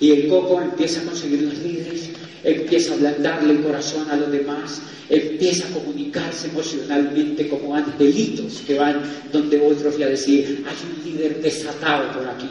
[0.00, 2.10] Y el coco empieza a conseguir los líderes,
[2.44, 8.78] empieza a ablandarle el corazón a los demás, empieza a comunicarse emocionalmente como angelitos que
[8.78, 9.02] van
[9.32, 12.48] donde otros y a decir, hay un líder desatado por aquí.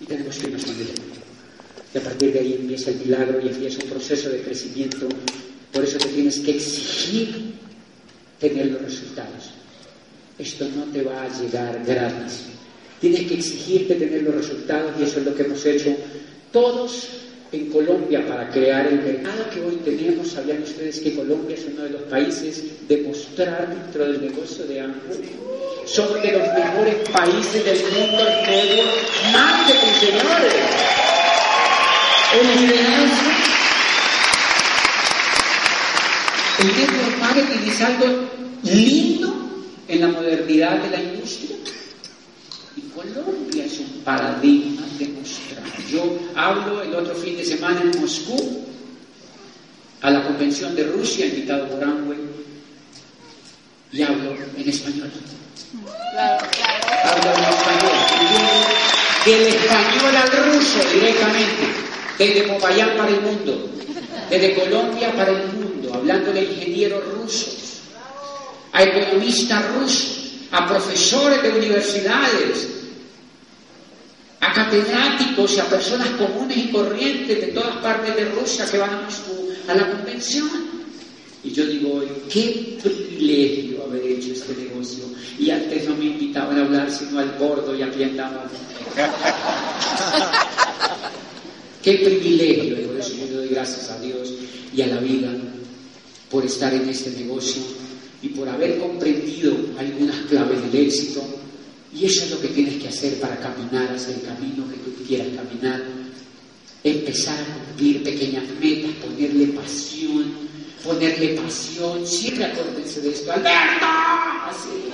[0.00, 1.23] Y tenemos que irnos con él.
[1.94, 5.08] Y a partir de ahí empieza el milagro y empieza un proceso de crecimiento.
[5.72, 7.54] Por eso te tienes que exigir
[8.40, 9.50] tener los resultados.
[10.38, 12.46] Esto no te va a llegar gratis.
[13.00, 15.94] Tienes que exigirte tener los resultados y eso es lo que hemos hecho
[16.50, 17.08] todos
[17.52, 20.28] en Colombia para crear el mercado que hoy tenemos.
[20.28, 24.80] ¿Sabían ustedes que Colombia es uno de los países de mostrar dentro del negocio de
[24.80, 25.30] Amway?
[25.86, 28.84] Somos de los mejores países del mundo en medio
[29.32, 31.13] marketing, señores.
[36.58, 38.06] El network marketing es algo
[38.64, 39.32] lindo
[39.86, 41.56] en la modernidad de la industria.
[42.76, 45.62] Y Colombia es un paradigma de mostrar.
[45.88, 48.66] Yo hablo el otro fin de semana en Moscú
[50.00, 52.18] a la convención de Rusia, invitado por Amway,
[53.92, 55.08] y hablo en español.
[56.18, 57.92] Hablo en español.
[59.24, 61.83] Del español al ruso directamente,
[62.18, 63.70] desde Popayán para el mundo,
[64.30, 67.80] desde Colombia para el mundo, hablando de ingenieros rusos,
[68.72, 72.68] a economistas rusos, a profesores de universidades,
[74.40, 78.90] a catedráticos y a personas comunes y corrientes de todas partes de Rusia que van
[78.90, 80.48] a Moscú a la convención.
[81.42, 85.04] Y yo digo qué privilegio haber hecho este negocio.
[85.38, 88.46] Y antes no me invitaban a hablar sino al gordo y aquí andaba.
[91.84, 92.80] qué privilegio.
[92.80, 94.32] Y por eso yo doy gracias a Dios
[94.74, 95.30] y a la vida
[96.30, 97.62] por estar en este negocio
[98.22, 101.22] y por haber comprendido algunas claves del éxito.
[101.94, 105.04] Y eso es lo que tienes que hacer para caminar hacia el camino que tú
[105.06, 105.82] quieras caminar.
[106.82, 110.32] Empezar a cumplir pequeñas metas, ponerle pasión,
[110.82, 112.04] ponerle pasión.
[112.06, 113.30] Siempre acuérdense de esto.
[113.30, 113.86] ¡Alberto!
[114.48, 114.84] Así.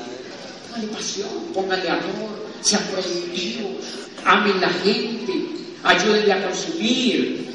[0.71, 3.85] Póngale pasión, póngale amor, sean productivos,
[4.25, 7.47] amen la gente, ayúdenle a consumir,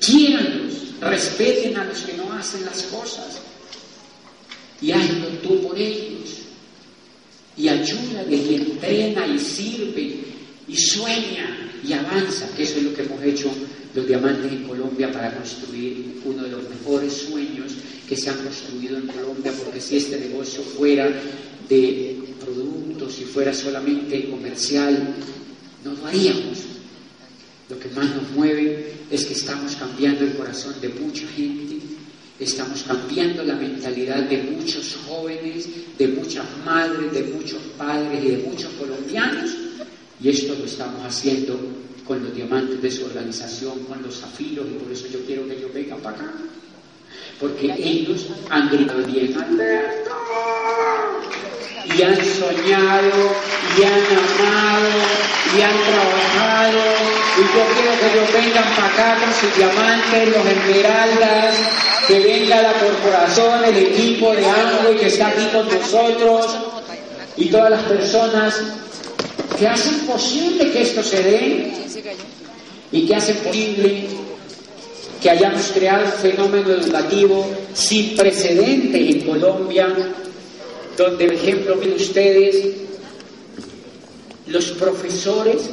[0.00, 3.40] quiéranlos, respeten a los que no hacen las cosas.
[4.80, 6.30] Y hazlo tú por ellos.
[7.56, 10.24] Y ayúdale y entrena y sirve
[10.68, 13.50] y sueña y avanza, que eso es lo que hemos hecho
[13.94, 17.72] los diamantes en Colombia para construir uno de los mejores sueños
[18.06, 21.08] que se han construido en Colombia, porque si este negocio fuera
[21.68, 25.14] de productos, si fuera solamente comercial,
[25.82, 26.65] no lo haríamos.
[27.68, 31.78] Lo que más nos mueve es que estamos cambiando el corazón de mucha gente,
[32.38, 35.66] estamos cambiando la mentalidad de muchos jóvenes,
[35.98, 39.50] de muchas madres, de muchos padres y de muchos colombianos,
[40.20, 41.58] y esto lo estamos haciendo
[42.06, 45.56] con los diamantes de su organización, con los zafiros, y por eso yo quiero que
[45.56, 46.32] ellos vengan para acá.
[47.40, 50.12] Porque ellos han gritado bien Alberto,
[51.96, 53.32] y han soñado,
[53.76, 54.88] y han amado,
[55.56, 56.78] y han trabajado,
[57.38, 61.54] y yo quiero que ellos vengan para acá con sus diamantes, los esmeraldas,
[62.06, 66.56] que venga la corporación, el equipo de Amway que está aquí con nosotros,
[67.36, 68.62] y todas las personas
[69.58, 71.72] que hacen posible que esto se dé
[72.92, 74.08] y que hacen posible
[75.20, 79.88] que hayamos creado un fenómeno educativo sin precedentes en Colombia,
[80.96, 82.66] donde, por ejemplo, ven ustedes,
[84.46, 85.70] los profesores,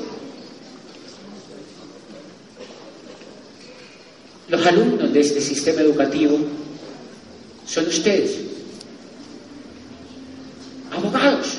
[4.49, 6.39] los alumnos de este sistema educativo
[7.65, 8.39] son ustedes,
[10.91, 11.57] abogados,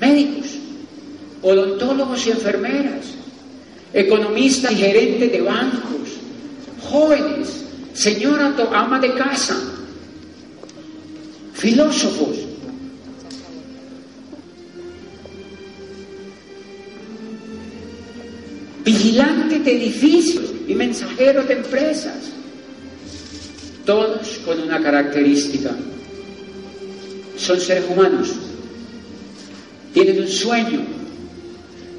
[0.00, 0.46] médicos,
[1.42, 3.06] odontólogos y enfermeras,
[3.92, 6.10] economistas y gerentes de bancos,
[6.82, 7.64] jóvenes,
[7.94, 9.56] señora ama de casa,
[11.54, 12.53] filósofos.
[18.84, 22.16] Vigilantes de edificios y mensajeros de empresas,
[23.86, 25.70] todos con una característica.
[27.38, 28.32] Son seres humanos,
[29.94, 30.80] tienen un sueño,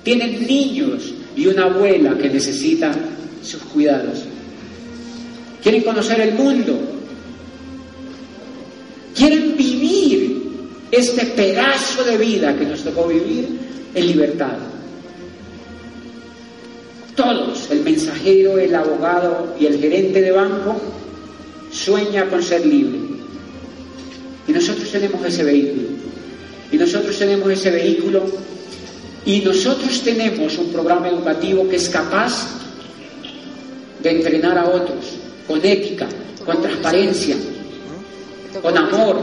[0.04, 2.92] tienen niños y una abuela que necesita
[3.42, 4.24] sus cuidados.
[5.64, 6.80] Quieren conocer el mundo,
[9.16, 10.44] quieren vivir
[10.92, 13.48] este pedazo de vida que nos tocó vivir
[13.96, 14.75] en libertad.
[17.16, 20.76] Todos, el mensajero, el abogado y el gerente de banco,
[21.72, 23.00] sueña con ser libre.
[24.48, 25.88] Y nosotros tenemos ese vehículo.
[26.72, 28.24] Y nosotros tenemos ese vehículo
[29.26, 32.48] y nosotros tenemos un programa educativo que es capaz
[34.04, 35.16] de entrenar a otros
[35.48, 36.08] con ética,
[36.46, 37.36] con transparencia,
[38.62, 39.20] con amor,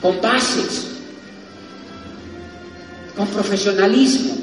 [0.00, 0.86] con bases,
[3.16, 4.36] con profesionalismo,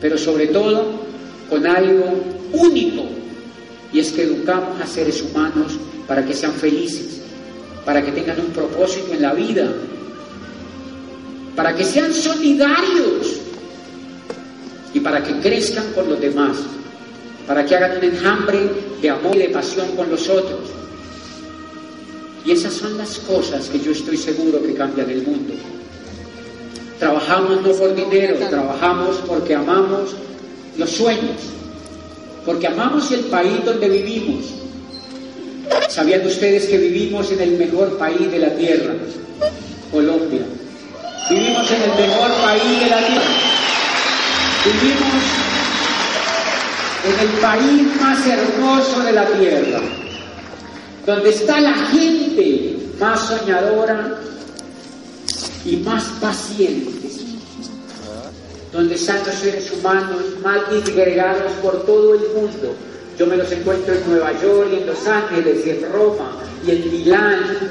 [0.00, 1.05] pero sobre todo
[1.48, 3.04] con algo único,
[3.92, 7.20] y es que educamos a seres humanos para que sean felices,
[7.84, 9.72] para que tengan un propósito en la vida,
[11.54, 13.40] para que sean solidarios
[14.92, 16.58] y para que crezcan con los demás,
[17.46, 18.70] para que hagan un enjambre
[19.00, 20.60] de amor y de pasión con los otros.
[22.44, 25.54] Y esas son las cosas que yo estoy seguro que cambian el mundo.
[26.98, 30.14] Trabajamos no por dinero, trabajamos porque amamos
[30.78, 31.36] los sueños,
[32.44, 34.44] porque amamos el país donde vivimos.
[35.88, 38.94] ¿Sabían ustedes que vivimos en el mejor país de la tierra,
[39.90, 40.42] Colombia?
[41.28, 43.56] Vivimos en el mejor país de la tierra.
[44.64, 45.46] Vivimos
[47.06, 49.80] en el país más hermoso de la tierra,
[51.04, 54.18] donde está la gente más soñadora
[55.64, 57.08] y más paciente,
[58.76, 62.74] donde están los seres humanos más disgregados por todo el mundo.
[63.18, 66.36] Yo me los encuentro en Nueva York y en Los Ángeles y en Roma
[66.66, 67.70] y en Milán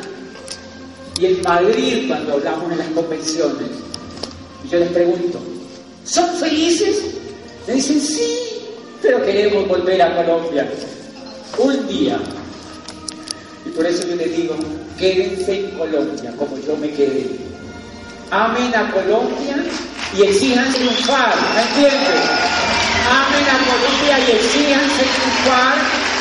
[1.19, 3.69] y en Madrid cuando hablamos en las convenciones.
[4.65, 5.40] Y yo les pregunto,
[6.06, 7.03] ¿son felices?
[7.68, 8.40] Me dicen, sí,
[9.03, 10.68] pero queremos volver a Colombia
[11.60, 12.19] un día.
[13.64, 14.56] Y por eso yo les digo,
[14.98, 17.44] quédense en Colombia como yo me quedé.
[18.31, 19.56] Amen a Colombia
[20.18, 22.22] y exijan triunfar, ¿me entiendes?
[23.10, 26.14] Amen a Colombia y exijan triunfar